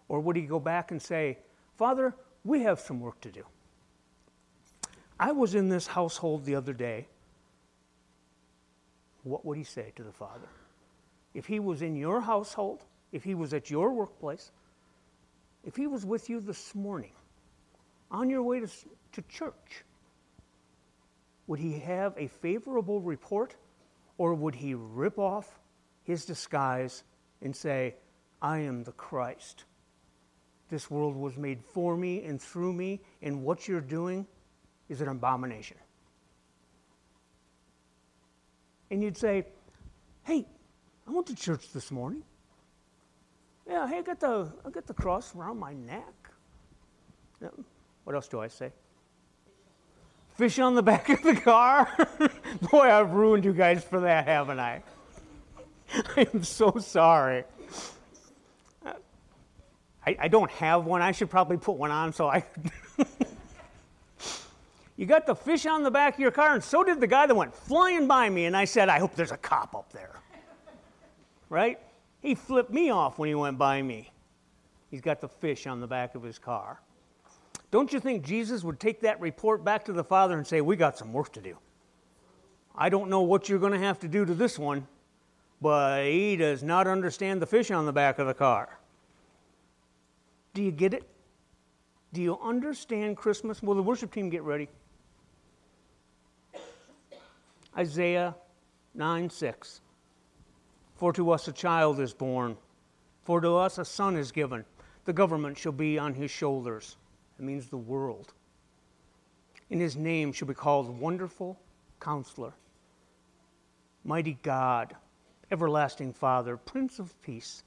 Or 0.07 0.21
would 0.21 0.37
he 0.37 0.43
go 0.43 0.57
back 0.57 0.91
and 0.91 1.01
say, 1.01 1.39
Father, 1.75 2.15
we 2.45 2.61
have 2.61 2.79
some 2.79 3.01
work 3.01 3.19
to 3.19 3.29
do? 3.29 3.43
I 5.19 5.33
was 5.33 5.53
in 5.53 5.67
this 5.67 5.85
household 5.85 6.45
the 6.45 6.55
other 6.55 6.71
day. 6.71 7.07
What 9.23 9.45
would 9.45 9.57
he 9.57 9.65
say 9.65 9.91
to 9.97 10.03
the 10.03 10.13
Father? 10.13 10.47
if 11.33 11.45
he 11.45 11.59
was 11.59 11.81
in 11.81 11.97
your 11.97 12.21
household, 12.21 12.85
if 13.11 13.25
he 13.25 13.35
was 13.35 13.53
at 13.53 13.69
your 13.69 13.91
workplace, 13.91 14.53
if 15.65 15.75
he 15.75 15.87
was 15.87 16.05
with 16.05 16.29
you 16.29 16.39
this 16.39 16.73
morning 16.73 17.11
on 18.13 18.29
your 18.29 18.43
way 18.43 18.59
to, 18.59 18.67
to 19.13 19.21
church, 19.23 19.83
would 21.47 21.59
he 21.59 21.79
have 21.79 22.13
a 22.17 22.27
favorable 22.27 23.01
report 23.01 23.55
or 24.17 24.35
would 24.35 24.55
he 24.55 24.75
rip 24.75 25.17
off 25.17 25.59
his 26.03 26.23
disguise 26.23 27.03
and 27.41 27.53
say, 27.55 27.95
I 28.41 28.59
am 28.59 28.83
the 28.83 28.91
Christ? 28.93 29.65
This 30.69 30.89
world 30.89 31.15
was 31.15 31.37
made 31.37 31.61
for 31.63 31.97
me 31.97 32.23
and 32.23 32.41
through 32.41 32.73
me, 32.73 33.01
and 33.21 33.43
what 33.43 33.67
you're 33.67 33.81
doing 33.81 34.25
is 34.89 35.01
an 35.01 35.07
abomination. 35.07 35.77
And 38.89 39.03
you'd 39.03 39.17
say, 39.17 39.47
Hey, 40.23 40.45
I 41.07 41.11
went 41.11 41.27
to 41.27 41.35
church 41.35 41.71
this 41.73 41.91
morning. 41.91 42.23
Yeah, 43.67 43.87
hey, 43.87 43.99
I 43.99 44.01
got 44.01 44.19
the 44.19 44.51
I 44.65 44.69
got 44.69 44.87
the 44.87 44.93
cross 44.93 45.35
around 45.35 45.59
my 45.59 45.73
neck. 45.73 46.13
What 48.03 48.15
else 48.15 48.27
do 48.27 48.39
I 48.39 48.47
say? 48.47 48.71
Fish 50.35 50.59
on 50.59 50.75
the 50.75 50.83
back 50.83 51.09
of 51.09 51.21
the 51.21 51.35
car. 51.35 51.87
Boy, 52.71 52.91
I've 52.91 53.11
ruined 53.11 53.45
you 53.45 53.53
guys 53.53 53.83
for 53.83 53.99
that, 54.01 54.25
haven't 54.25 54.59
I? 54.59 54.81
I 56.17 56.27
am 56.33 56.43
so 56.43 56.75
sorry. 56.79 57.43
I, 60.05 60.17
I 60.19 60.27
don't 60.27 60.51
have 60.51 60.85
one. 60.85 61.01
I 61.01 61.11
should 61.13 61.29
probably 61.29 61.57
put 61.57 61.77
one 61.77 61.91
on 61.91 62.11
so 62.11 62.27
I. 62.27 62.43
you 64.97 65.05
got 65.05 65.25
the 65.25 65.35
fish 65.35 65.65
on 65.65 65.83
the 65.83 65.91
back 65.91 66.15
of 66.15 66.19
your 66.19 66.31
car, 66.31 66.53
and 66.53 66.63
so 66.63 66.83
did 66.83 66.99
the 66.99 67.07
guy 67.07 67.25
that 67.25 67.35
went 67.35 67.55
flying 67.55 68.07
by 68.07 68.29
me, 68.29 68.45
and 68.45 68.57
I 68.57 68.65
said, 68.65 68.89
I 68.89 68.99
hope 68.99 69.15
there's 69.15 69.31
a 69.31 69.37
cop 69.37 69.75
up 69.75 69.93
there 69.93 70.13
right? 71.53 71.77
He 72.21 72.33
flipped 72.33 72.71
me 72.71 72.89
off 72.89 73.19
when 73.19 73.29
he 73.29 73.35
went 73.35 73.59
by 73.59 73.79
me. 73.79 74.11
He's 74.89 75.01
got 75.01 75.21
the 75.21 75.29
fish 75.29 75.67
on 75.67 75.79
the 75.79 75.87
back 75.87 76.15
of 76.15 76.23
his 76.23 76.39
car. 76.39 76.81
Don't 77.73 77.91
you 77.91 77.99
think 77.99 78.23
Jesus 78.23 78.63
would 78.63 78.79
take 78.79 79.01
that 79.01 79.19
report 79.19 79.63
back 79.63 79.85
to 79.85 79.93
the 79.93 80.03
Father 80.03 80.37
and 80.37 80.45
say, 80.45 80.61
We 80.61 80.75
got 80.75 80.95
some 80.95 81.11
work 81.11 81.33
to 81.33 81.41
do? 81.41 81.57
I 82.75 82.87
don't 82.87 83.09
know 83.09 83.21
what 83.21 83.49
you're 83.49 83.57
going 83.57 83.73
to 83.73 83.79
have 83.79 83.97
to 84.01 84.07
do 84.07 84.25
to 84.25 84.35
this 84.35 84.59
one, 84.59 84.85
but 85.59 86.05
he 86.05 86.35
does 86.35 86.61
not 86.61 86.85
understand 86.85 87.41
the 87.41 87.47
fish 87.47 87.71
on 87.71 87.87
the 87.87 87.91
back 87.91 88.19
of 88.19 88.27
the 88.27 88.33
car. 88.35 88.77
Do 90.53 90.61
you 90.61 90.69
get 90.69 90.93
it? 90.93 91.09
Do 92.13 92.21
you 92.21 92.37
understand 92.43 93.17
Christmas? 93.17 93.63
Will 93.63 93.73
the 93.73 93.81
worship 93.81 94.13
team 94.13 94.29
get 94.29 94.43
ready? 94.43 94.69
Isaiah 97.75 98.35
9 98.93 99.31
6. 99.31 99.81
For 100.93 101.11
to 101.11 101.31
us 101.31 101.47
a 101.47 101.51
child 101.51 101.99
is 101.99 102.13
born, 102.13 102.55
for 103.23 103.41
to 103.41 103.55
us 103.55 103.79
a 103.79 103.85
son 103.85 104.15
is 104.15 104.31
given. 104.31 104.63
The 105.05 105.13
government 105.13 105.57
shall 105.57 105.71
be 105.71 105.97
on 105.97 106.13
his 106.13 106.29
shoulders. 106.29 106.97
It 107.43 107.45
means 107.45 107.67
the 107.67 107.75
world. 107.75 108.31
In 109.69 109.77
his 109.81 109.97
name 109.97 110.31
shall 110.31 110.47
be 110.47 110.53
called 110.53 110.97
Wonderful 110.97 111.59
Counselor, 111.99 112.53
Mighty 114.05 114.37
God, 114.43 114.95
Everlasting 115.51 116.13
Father, 116.13 116.55
Prince 116.55 116.99
of 116.99 117.21
Peace. 117.21 117.65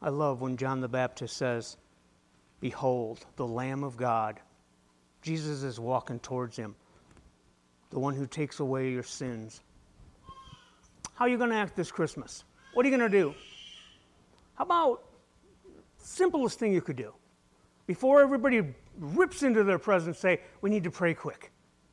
I 0.00 0.10
love 0.10 0.42
when 0.42 0.56
John 0.56 0.80
the 0.80 0.86
Baptist 0.86 1.36
says, 1.36 1.76
Behold, 2.60 3.26
the 3.34 3.48
Lamb 3.48 3.82
of 3.82 3.96
God. 3.96 4.38
Jesus 5.22 5.64
is 5.64 5.80
walking 5.80 6.20
towards 6.20 6.56
him, 6.56 6.76
the 7.90 7.98
one 7.98 8.14
who 8.14 8.28
takes 8.28 8.60
away 8.60 8.92
your 8.92 9.02
sins. 9.02 9.60
How 11.14 11.24
are 11.24 11.28
you 11.28 11.36
going 11.36 11.50
to 11.50 11.56
act 11.56 11.74
this 11.74 11.90
Christmas? 11.90 12.44
What 12.74 12.86
are 12.86 12.88
you 12.88 12.96
going 12.96 13.10
to 13.10 13.18
do? 13.18 13.34
How 14.54 14.62
about 14.62 15.02
simplest 16.02 16.58
thing 16.58 16.72
you 16.72 16.80
could 16.80 16.96
do? 16.96 17.12
Before 17.86 18.22
everybody 18.22 18.62
rips 18.98 19.42
into 19.42 19.64
their 19.64 19.78
presents, 19.78 20.18
say, 20.18 20.40
We 20.60 20.70
need 20.70 20.84
to 20.84 20.90
pray 20.90 21.14
quick. 21.14 21.50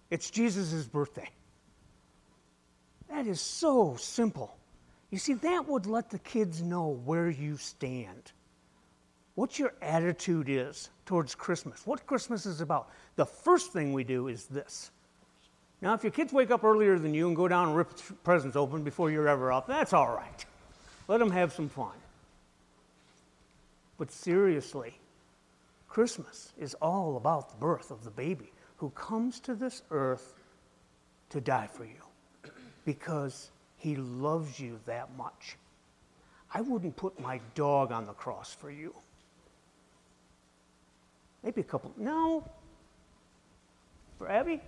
It's 0.10 0.30
Jesus' 0.30 0.86
birthday. 0.86 1.30
That 3.10 3.28
is 3.28 3.42
so 3.42 3.96
simple. 3.98 4.56
You 5.10 5.18
see, 5.18 5.34
that 5.34 5.68
would 5.68 5.86
let 5.86 6.10
the 6.10 6.20
kids 6.20 6.62
know 6.62 7.00
where 7.04 7.30
you 7.30 7.58
stand, 7.58 8.32
what 9.36 9.58
your 9.58 9.74
attitude 9.82 10.48
is 10.50 10.90
towards 11.06 11.34
Christmas, 11.34 11.86
what 11.88 12.06
Christmas 12.06 12.46
is 12.46 12.62
about. 12.62 12.90
The 13.16 13.26
first 13.26 13.74
thing 13.74 13.94
we 13.94 14.04
do 14.04 14.28
is 14.28 14.46
this. 14.46 14.92
Now, 15.82 15.94
if 15.94 16.04
your 16.04 16.12
kids 16.12 16.34
wake 16.34 16.52
up 16.52 16.64
earlier 16.64 17.00
than 17.00 17.14
you 17.14 17.28
and 17.28 17.36
go 17.36 17.48
down 17.48 17.70
and 17.70 17.78
rip 17.78 17.90
presents 18.24 18.56
open 18.56 18.84
before 18.84 19.10
you're 19.10 19.28
ever 19.28 19.52
up, 19.52 19.66
that's 19.66 19.94
all 19.94 20.14
right. 20.14 20.46
Let 21.08 21.20
them 21.20 21.32
have 21.32 21.54
some 21.54 21.70
fun. 21.70 21.94
But 24.00 24.12
seriously, 24.12 24.98
Christmas 25.90 26.54
is 26.58 26.74
all 26.76 27.18
about 27.18 27.50
the 27.50 27.58
birth 27.58 27.92
of 27.92 28.06
the 28.06 28.10
baby 28.10 28.52
who 28.78 28.90
comes 28.92 29.42
to 29.42 29.54
this 29.54 29.84
earth 29.92 30.34
to 31.32 31.42
die 31.42 31.68
for 31.68 31.84
you 31.84 32.52
because 32.86 33.52
he 33.76 33.98
loves 33.98 34.58
you 34.58 34.80
that 34.86 35.16
much. 35.18 35.58
I 36.54 36.62
wouldn't 36.62 36.96
put 36.96 37.20
my 37.20 37.42
dog 37.54 37.92
on 37.92 38.08
the 38.08 38.14
cross 38.14 38.54
for 38.54 38.72
you. 38.72 38.96
Maybe 41.44 41.62
a 41.62 41.66
couple. 41.66 41.94
No. 41.98 42.48
For 44.18 44.30
Abby? 44.30 44.62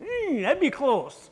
Mm, 0.00 0.42
that'd 0.42 0.60
be 0.60 0.70
close. 0.70 1.30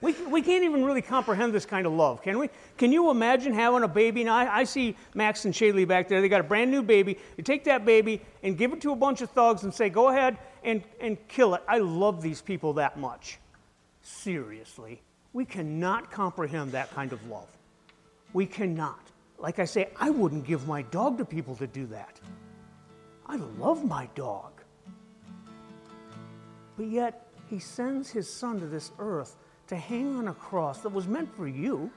We, 0.00 0.12
we 0.30 0.42
can't 0.42 0.62
even 0.64 0.84
really 0.84 1.02
comprehend 1.02 1.52
this 1.52 1.66
kind 1.66 1.84
of 1.84 1.92
love, 1.92 2.22
can 2.22 2.38
we? 2.38 2.50
Can 2.76 2.92
you 2.92 3.10
imagine 3.10 3.52
having 3.52 3.82
a 3.82 3.88
baby? 3.88 4.22
Now, 4.22 4.36
I, 4.36 4.58
I 4.60 4.64
see 4.64 4.96
Max 5.14 5.44
and 5.44 5.52
Shaylee 5.52 5.88
back 5.88 6.08
there. 6.08 6.20
They 6.20 6.28
got 6.28 6.40
a 6.40 6.44
brand 6.44 6.70
new 6.70 6.82
baby. 6.82 7.18
You 7.36 7.42
take 7.42 7.64
that 7.64 7.84
baby 7.84 8.20
and 8.44 8.56
give 8.56 8.72
it 8.72 8.80
to 8.82 8.92
a 8.92 8.96
bunch 8.96 9.22
of 9.22 9.30
thugs 9.30 9.64
and 9.64 9.74
say, 9.74 9.88
go 9.88 10.08
ahead 10.08 10.38
and, 10.62 10.84
and 11.00 11.16
kill 11.26 11.54
it. 11.54 11.62
I 11.66 11.78
love 11.78 12.22
these 12.22 12.40
people 12.40 12.74
that 12.74 12.96
much. 12.96 13.38
Seriously. 14.02 15.02
We 15.32 15.44
cannot 15.44 16.12
comprehend 16.12 16.72
that 16.72 16.92
kind 16.92 17.12
of 17.12 17.28
love. 17.28 17.48
We 18.32 18.46
cannot. 18.46 19.00
Like 19.36 19.58
I 19.58 19.64
say, 19.64 19.88
I 19.98 20.10
wouldn't 20.10 20.46
give 20.46 20.68
my 20.68 20.82
dog 20.82 21.18
to 21.18 21.24
people 21.24 21.56
to 21.56 21.66
do 21.66 21.86
that. 21.86 22.20
I 23.26 23.36
love 23.36 23.84
my 23.84 24.08
dog. 24.14 24.52
But 26.76 26.86
yet, 26.86 27.26
he 27.50 27.58
sends 27.58 28.10
his 28.10 28.32
son 28.32 28.60
to 28.60 28.66
this 28.66 28.92
earth 28.98 29.36
to 29.68 29.76
hang 29.76 30.16
on 30.16 30.28
a 30.28 30.34
cross 30.34 30.80
that 30.80 30.88
was 30.88 31.06
meant 31.06 31.34
for 31.36 31.46
you 31.46 31.90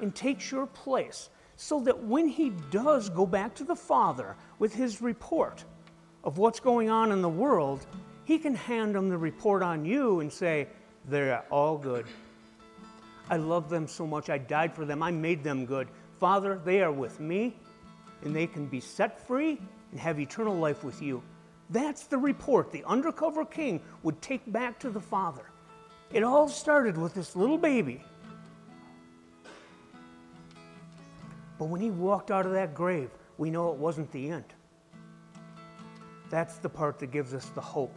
and 0.00 0.14
takes 0.14 0.50
your 0.50 0.66
place 0.66 1.28
so 1.56 1.80
that 1.80 2.02
when 2.02 2.26
he 2.26 2.50
does 2.70 3.08
go 3.08 3.26
back 3.26 3.54
to 3.54 3.64
the 3.64 3.76
Father 3.76 4.34
with 4.58 4.74
his 4.74 5.00
report 5.00 5.64
of 6.24 6.38
what's 6.38 6.60
going 6.60 6.90
on 6.90 7.12
in 7.12 7.22
the 7.22 7.28
world, 7.28 7.86
he 8.24 8.38
can 8.38 8.54
hand 8.54 8.94
them 8.94 9.08
the 9.08 9.18
report 9.18 9.62
on 9.62 9.84
you 9.84 10.20
and 10.20 10.32
say, 10.32 10.66
They're 11.06 11.44
all 11.50 11.78
good. 11.78 12.06
I 13.30 13.36
love 13.36 13.70
them 13.70 13.86
so 13.86 14.06
much. 14.06 14.30
I 14.30 14.38
died 14.38 14.74
for 14.74 14.84
them. 14.84 15.02
I 15.02 15.10
made 15.10 15.44
them 15.44 15.64
good. 15.66 15.88
Father, 16.18 16.60
they 16.64 16.82
are 16.82 16.92
with 16.92 17.20
me, 17.20 17.56
and 18.22 18.34
they 18.34 18.46
can 18.46 18.66
be 18.66 18.80
set 18.80 19.26
free 19.26 19.58
and 19.90 20.00
have 20.00 20.18
eternal 20.18 20.56
life 20.56 20.84
with 20.84 21.00
you. 21.00 21.22
That's 21.70 22.04
the 22.04 22.18
report 22.18 22.70
the 22.70 22.84
undercover 22.84 23.44
king 23.44 23.80
would 24.02 24.20
take 24.20 24.50
back 24.50 24.78
to 24.80 24.90
the 24.90 25.00
Father. 25.00 25.44
It 26.12 26.22
all 26.22 26.48
started 26.48 26.96
with 26.96 27.14
this 27.14 27.34
little 27.34 27.58
baby. 27.58 28.02
But 31.58 31.66
when 31.66 31.80
he 31.80 31.90
walked 31.90 32.30
out 32.30 32.46
of 32.46 32.52
that 32.52 32.74
grave, 32.74 33.10
we 33.38 33.50
know 33.50 33.70
it 33.70 33.76
wasn't 33.76 34.10
the 34.12 34.30
end. 34.30 34.44
That's 36.30 36.56
the 36.58 36.68
part 36.68 36.98
that 36.98 37.10
gives 37.10 37.32
us 37.34 37.46
the 37.50 37.60
hope. 37.60 37.96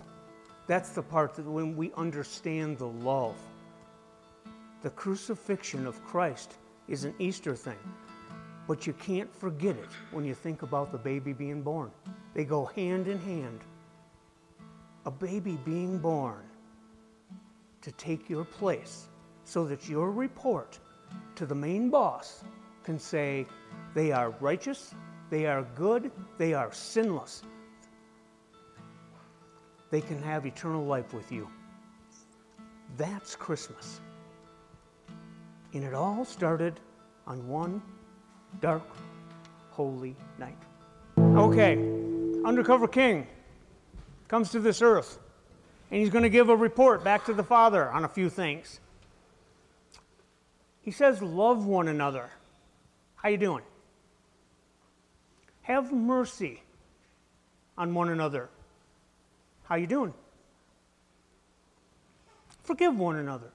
That's 0.68 0.90
the 0.90 1.02
part 1.02 1.36
that 1.36 1.46
when 1.46 1.76
we 1.76 1.92
understand 1.94 2.78
the 2.78 2.88
love. 2.88 3.36
The 4.84 4.90
crucifixion 4.92 5.88
of 5.88 6.04
Christ 6.06 6.56
is 6.88 7.04
an 7.04 7.14
Easter 7.20 7.56
thing, 7.56 7.80
but 8.68 8.86
you 8.86 8.94
can't 8.94 9.34
forget 9.34 9.76
it 9.76 9.90
when 10.12 10.24
you 10.24 10.34
think 10.34 10.62
about 10.62 10.92
the 10.92 10.98
baby 10.98 11.34
being 11.34 11.62
born. 11.62 11.92
They 12.34 12.46
go 12.46 12.66
hand 12.66 13.08
in 13.08 13.20
hand. 13.20 13.62
A 15.06 15.12
baby 15.12 15.58
being 15.66 15.98
born 15.98 16.44
to 17.88 17.94
take 17.94 18.30
your 18.30 18.44
place 18.44 19.08
so 19.46 19.64
that 19.64 19.88
your 19.88 20.12
report 20.12 20.78
to 21.36 21.46
the 21.46 21.56
main 21.56 21.90
boss 21.90 22.44
can 22.84 23.00
say 23.00 23.46
they 23.94 24.12
are 24.12 24.32
righteous, 24.42 24.94
they 25.30 25.46
are 25.46 25.66
good, 25.74 26.12
they 26.38 26.54
are 26.54 26.70
sinless. 26.74 27.44
They 29.90 30.02
can 30.02 30.22
have 30.22 30.46
eternal 30.46 30.84
life 30.84 31.14
with 31.14 31.32
you. 31.32 31.48
That's 32.98 33.38
Christmas. 33.38 34.02
And 35.74 35.86
it 35.86 35.94
all 35.94 36.26
started 36.26 36.82
on 37.26 37.48
one 37.48 37.82
dark, 38.60 38.84
holy 39.72 40.18
night. 40.38 40.58
Okay, 41.18 41.78
undercover 42.44 42.90
king 42.90 43.28
comes 44.28 44.52
to 44.52 44.60
this 44.60 44.82
earth 44.82 45.20
and 45.90 46.00
he's 46.00 46.10
going 46.10 46.24
to 46.24 46.30
give 46.30 46.50
a 46.50 46.56
report 46.56 47.04
back 47.04 47.26
to 47.26 47.34
the 47.34 47.44
Father 47.44 47.90
on 47.90 48.04
a 48.04 48.10
few 48.10 48.30
things. 48.30 48.80
He 50.82 50.92
says, 50.92 51.22
"Love 51.22 51.66
one 51.66 51.88
another." 51.88 52.30
How 53.16 53.30
you 53.30 53.38
doing? 53.38 53.64
Have 55.64 55.92
mercy 55.92 56.62
on 57.78 57.94
one 57.94 58.10
another. 58.10 58.50
How 59.64 59.76
you 59.76 59.88
doing? 59.88 60.14
Forgive 62.64 62.98
one 62.98 63.18
another. 63.18 63.52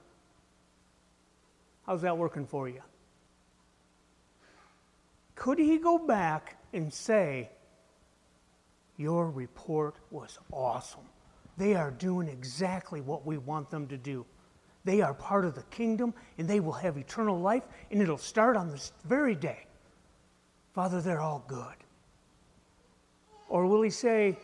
How's 1.87 2.01
that 2.01 2.17
working 2.17 2.45
for 2.45 2.69
you? 2.69 2.81
Could 5.35 5.59
he 5.59 5.77
go 5.77 5.97
back 5.97 6.57
and 6.71 6.93
say, 6.93 7.49
Your 8.97 9.29
report 9.29 9.95
was 10.11 10.37
awesome? 10.51 11.09
They 11.57 11.75
are 11.75 11.91
doing 11.91 12.27
exactly 12.27 13.01
what 13.01 13.25
we 13.25 13.37
want 13.37 13.69
them 13.69 13.87
to 13.87 13.97
do. 13.97 14.25
They 14.85 15.01
are 15.01 15.13
part 15.13 15.45
of 15.45 15.55
the 15.55 15.63
kingdom 15.63 16.13
and 16.37 16.47
they 16.47 16.59
will 16.59 16.73
have 16.73 16.97
eternal 16.97 17.39
life, 17.39 17.63
and 17.91 18.01
it'll 18.01 18.17
start 18.17 18.57
on 18.57 18.69
this 18.69 18.91
very 19.05 19.35
day. 19.35 19.65
Father, 20.73 21.01
they're 21.01 21.21
all 21.21 21.43
good. 21.47 21.75
Or 23.47 23.67
will 23.67 23.81
he 23.81 23.91
say, 23.91 24.37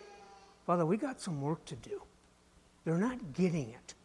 Father, 0.66 0.86
we 0.86 0.98
got 0.98 1.20
some 1.20 1.42
work 1.42 1.66
to 1.66 1.76
do? 1.76 2.04
They're 2.86 2.98
not 2.98 3.34
getting 3.34 3.70
it. 3.72 3.96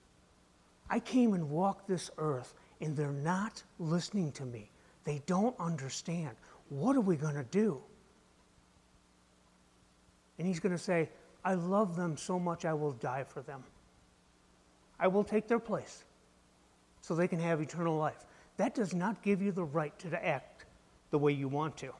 I 0.89 0.99
came 1.01 1.35
and 1.35 1.51
walked 1.51 1.87
this 1.87 2.11
earth, 2.19 2.55
and 2.81 2.97
they're 2.97 3.13
not 3.13 3.63
listening 3.79 4.33
to 4.33 4.45
me. 4.45 4.71
They 5.05 5.21
don't 5.27 5.55
understand. 5.61 6.37
What 6.71 6.97
are 6.97 7.01
we 7.01 7.17
going 7.17 7.35
to 7.35 7.45
do? 7.45 7.83
And 10.39 10.49
he's 10.49 10.59
going 10.59 10.73
to 10.73 10.83
say, 10.83 11.11
I 11.45 11.55
love 11.55 11.97
them 11.97 12.17
so 12.17 12.39
much 12.39 12.65
I 12.65 12.73
will 12.73 12.93
die 12.93 13.25
for 13.25 13.43
them. 13.43 13.63
I 14.99 15.09
will 15.09 15.25
take 15.25 15.47
their 15.47 15.59
place 15.59 16.05
so 17.01 17.15
they 17.15 17.29
can 17.29 17.41
have 17.41 17.61
eternal 17.61 17.97
life. 17.97 18.25
That 18.57 18.75
does 18.75 18.95
not 18.95 19.21
give 19.23 19.43
you 19.43 19.53
the 19.53 19.65
right 19.65 19.97
to 19.99 20.27
act 20.27 20.65
the 21.11 21.19
way 21.19 21.33
you 21.33 21.49
want 21.49 21.77
to. 21.79 21.93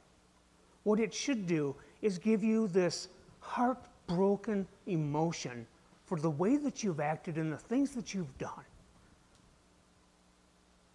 What 0.83 0.99
it 0.99 1.13
should 1.13 1.45
do 1.45 1.75
is 2.01 2.17
give 2.17 2.43
you 2.43 2.67
this 2.67 3.09
heartbroken 3.39 4.67
emotion 4.87 5.67
for 6.05 6.19
the 6.19 6.29
way 6.29 6.57
that 6.57 6.83
you've 6.83 6.99
acted 6.99 7.37
and 7.37 7.51
the 7.51 7.57
things 7.57 7.91
that 7.91 8.13
you've 8.13 8.37
done. 8.37 8.63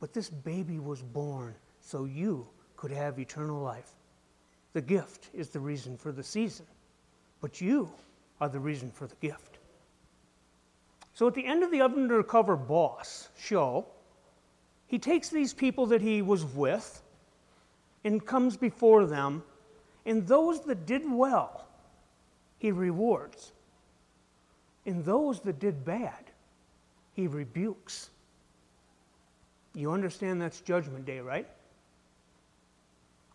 But 0.01 0.13
this 0.13 0.31
baby 0.31 0.79
was 0.79 1.03
born 1.03 1.55
so 1.81 2.05
you 2.05 2.47
could 2.77 2.91
have 2.91 3.19
eternal 3.19 3.61
life. 3.61 3.93
The 4.73 4.81
gift 4.81 5.29
is 5.35 5.51
the 5.51 5.61
reason 5.61 5.97
for 5.97 6.13
the 6.13 6.23
season, 6.23 6.67
but 7.41 7.61
you 7.61 7.91
are 8.41 8.49
the 8.49 8.61
reason 8.61 8.91
for 8.91 9.07
the 9.07 9.17
gift. 9.17 9.59
So 11.15 11.27
at 11.27 11.35
the 11.35 11.45
end 11.45 11.63
of 11.63 11.71
the 11.71 11.83
undercover 11.83 12.57
boss 12.57 13.29
show, 13.39 13.87
he 14.87 14.99
takes 14.99 15.29
these 15.29 15.53
people 15.53 15.87
that 15.87 16.01
he 16.01 16.23
was 16.23 16.45
with 16.45 17.03
and 18.05 18.25
comes 18.25 18.57
before 18.57 19.07
them, 19.07 19.43
and 20.07 20.27
those 20.27 20.63
that 20.63 20.87
did 20.87 21.03
well 21.11 21.67
he 22.61 22.71
rewards. 22.71 23.53
And 24.87 25.05
those 25.05 25.41
that 25.41 25.59
did 25.59 25.85
bad, 25.85 26.31
he 27.15 27.27
rebukes. 27.27 28.11
You 29.75 29.93
understand 29.93 30.41
that's 30.41 30.61
Judgment 30.61 31.05
Day, 31.05 31.21
right? 31.21 31.49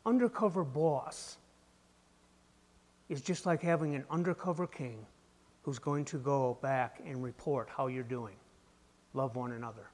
Undercover 0.05 0.63
boss 0.63 1.37
is 3.09 3.21
just 3.21 3.45
like 3.45 3.61
having 3.61 3.95
an 3.95 4.05
undercover 4.09 4.67
king 4.67 5.05
who's 5.63 5.79
going 5.79 6.05
to 6.05 6.17
go 6.17 6.57
back 6.61 7.01
and 7.05 7.23
report 7.23 7.69
how 7.75 7.87
you're 7.87 8.03
doing. 8.03 8.35
Love 9.13 9.35
one 9.35 9.53
another, 9.53 9.89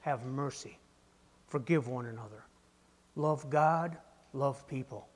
have 0.00 0.24
mercy, 0.26 0.78
forgive 1.46 1.88
one 1.88 2.06
another, 2.06 2.44
love 3.16 3.48
God, 3.50 3.96
love 4.32 4.66
people. 4.68 5.08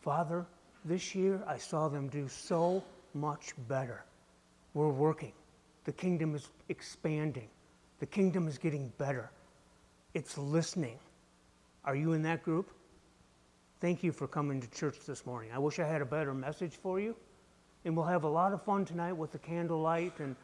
Father, 0.00 0.46
this 0.84 1.14
year 1.14 1.42
I 1.46 1.56
saw 1.56 1.88
them 1.88 2.08
do 2.08 2.28
so 2.28 2.82
much 3.14 3.54
better. 3.68 4.04
We're 4.74 4.90
working. 4.90 5.32
The 5.84 5.92
kingdom 5.92 6.34
is 6.34 6.48
expanding. 6.68 7.48
The 8.00 8.06
kingdom 8.06 8.48
is 8.48 8.58
getting 8.58 8.92
better. 8.98 9.30
It's 10.12 10.36
listening. 10.36 10.98
Are 11.84 11.94
you 11.94 12.12
in 12.12 12.22
that 12.22 12.42
group? 12.42 12.70
Thank 13.84 14.02
you 14.02 14.12
for 14.12 14.26
coming 14.26 14.62
to 14.62 14.70
church 14.70 15.00
this 15.06 15.26
morning. 15.26 15.50
I 15.52 15.58
wish 15.58 15.78
I 15.78 15.84
had 15.84 16.00
a 16.00 16.06
better 16.06 16.32
message 16.32 16.72
for 16.72 16.98
you. 16.98 17.14
And 17.84 17.94
we'll 17.94 18.06
have 18.06 18.24
a 18.24 18.28
lot 18.28 18.54
of 18.54 18.62
fun 18.62 18.86
tonight 18.86 19.12
with 19.12 19.30
the 19.30 19.38
candlelight 19.38 20.20
and 20.20 20.36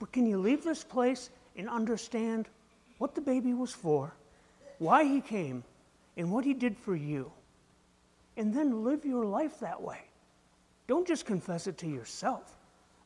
but 0.00 0.10
can 0.10 0.26
you 0.26 0.36
leave 0.36 0.64
this 0.64 0.82
place 0.82 1.30
and 1.54 1.68
understand 1.68 2.48
what 2.98 3.14
the 3.14 3.20
baby 3.20 3.54
was 3.54 3.70
for, 3.70 4.12
why 4.80 5.04
he 5.04 5.20
came, 5.20 5.62
and 6.16 6.32
what 6.32 6.44
he 6.44 6.54
did 6.54 6.76
for 6.76 6.96
you? 6.96 7.30
And 8.36 8.52
then 8.52 8.82
live 8.82 9.04
your 9.04 9.24
life 9.24 9.60
that 9.60 9.80
way. 9.80 10.00
Don't 10.88 11.06
just 11.06 11.24
confess 11.24 11.68
it 11.68 11.78
to 11.78 11.86
yourself. 11.86 12.56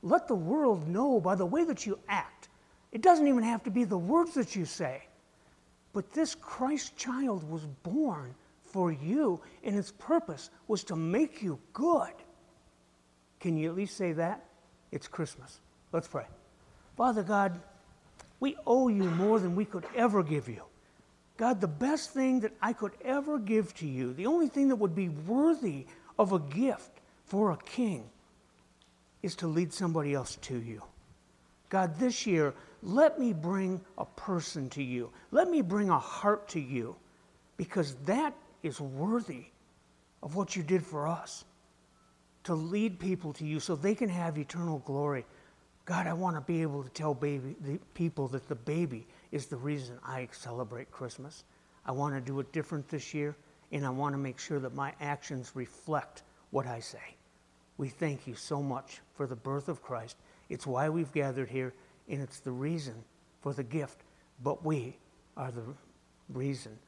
Let 0.00 0.26
the 0.26 0.34
world 0.34 0.88
know 0.88 1.20
by 1.20 1.34
the 1.34 1.44
way 1.44 1.64
that 1.64 1.84
you 1.84 1.98
act. 2.08 2.48
It 2.92 3.02
doesn't 3.02 3.28
even 3.28 3.42
have 3.42 3.62
to 3.64 3.70
be 3.70 3.84
the 3.84 3.98
words 3.98 4.32
that 4.36 4.56
you 4.56 4.64
say. 4.64 5.02
But 5.96 6.12
this 6.12 6.34
Christ 6.34 6.94
child 6.98 7.48
was 7.50 7.64
born 7.82 8.34
for 8.60 8.92
you, 8.92 9.40
and 9.64 9.74
its 9.74 9.92
purpose 9.92 10.50
was 10.68 10.84
to 10.84 10.94
make 10.94 11.42
you 11.42 11.58
good. 11.72 12.12
Can 13.40 13.56
you 13.56 13.70
at 13.70 13.74
least 13.74 13.96
say 13.96 14.12
that? 14.12 14.44
It's 14.92 15.08
Christmas. 15.08 15.58
Let's 15.92 16.06
pray. 16.06 16.26
Father 16.98 17.22
God, 17.22 17.58
we 18.40 18.56
owe 18.66 18.88
you 18.88 19.04
more 19.04 19.40
than 19.40 19.56
we 19.56 19.64
could 19.64 19.86
ever 19.96 20.22
give 20.22 20.50
you. 20.50 20.60
God, 21.38 21.62
the 21.62 21.66
best 21.66 22.10
thing 22.10 22.40
that 22.40 22.52
I 22.60 22.74
could 22.74 22.92
ever 23.02 23.38
give 23.38 23.74
to 23.76 23.86
you, 23.86 24.12
the 24.12 24.26
only 24.26 24.48
thing 24.48 24.68
that 24.68 24.76
would 24.76 24.94
be 24.94 25.08
worthy 25.08 25.86
of 26.18 26.34
a 26.34 26.40
gift 26.40 26.90
for 27.24 27.52
a 27.52 27.56
king, 27.56 28.04
is 29.22 29.34
to 29.36 29.46
lead 29.46 29.72
somebody 29.72 30.12
else 30.12 30.36
to 30.42 30.58
you. 30.58 30.82
God, 31.70 31.98
this 31.98 32.26
year, 32.26 32.52
let 32.82 33.18
me 33.18 33.32
bring 33.32 33.80
a 33.98 34.04
person 34.04 34.68
to 34.70 34.82
you. 34.82 35.10
Let 35.30 35.48
me 35.50 35.62
bring 35.62 35.90
a 35.90 35.98
heart 35.98 36.48
to 36.50 36.60
you 36.60 36.96
because 37.56 37.94
that 38.04 38.34
is 38.62 38.80
worthy 38.80 39.46
of 40.22 40.36
what 40.36 40.56
you 40.56 40.62
did 40.62 40.84
for 40.84 41.06
us 41.06 41.44
to 42.44 42.54
lead 42.54 42.98
people 42.98 43.32
to 43.32 43.44
you 43.44 43.58
so 43.58 43.74
they 43.74 43.94
can 43.94 44.08
have 44.08 44.38
eternal 44.38 44.78
glory. 44.80 45.24
God, 45.84 46.06
I 46.06 46.12
want 46.12 46.36
to 46.36 46.40
be 46.40 46.62
able 46.62 46.82
to 46.82 46.90
tell 46.90 47.14
baby, 47.14 47.56
the 47.60 47.78
people 47.94 48.28
that 48.28 48.48
the 48.48 48.54
baby 48.54 49.06
is 49.32 49.46
the 49.46 49.56
reason 49.56 49.98
I 50.04 50.28
celebrate 50.32 50.90
Christmas. 50.90 51.44
I 51.84 51.92
want 51.92 52.14
to 52.14 52.20
do 52.20 52.38
it 52.40 52.52
different 52.52 52.88
this 52.88 53.14
year, 53.14 53.36
and 53.72 53.86
I 53.86 53.90
want 53.90 54.12
to 54.14 54.18
make 54.18 54.38
sure 54.38 54.58
that 54.60 54.74
my 54.74 54.92
actions 55.00 55.52
reflect 55.54 56.22
what 56.50 56.66
I 56.66 56.80
say. 56.80 57.16
We 57.78 57.88
thank 57.88 58.26
you 58.26 58.34
so 58.34 58.62
much 58.62 59.00
for 59.14 59.26
the 59.26 59.36
birth 59.36 59.68
of 59.68 59.82
Christ. 59.82 60.16
It's 60.48 60.66
why 60.66 60.88
we've 60.88 61.12
gathered 61.12 61.48
here 61.48 61.74
and 62.08 62.22
it's 62.22 62.40
the 62.40 62.50
reason 62.50 62.94
for 63.40 63.52
the 63.52 63.64
gift, 63.64 64.02
but 64.42 64.64
we 64.64 64.96
are 65.36 65.50
the 65.50 65.62
reason 66.30 66.78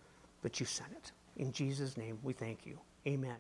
that 0.42 0.61
you 0.61 0.66
sent 0.66 0.92
it. 0.92 1.12
In 1.37 1.52
Jesus' 1.52 1.96
name, 1.96 2.18
we 2.22 2.33
thank 2.33 2.66
you. 2.66 2.78
Amen. 3.07 3.37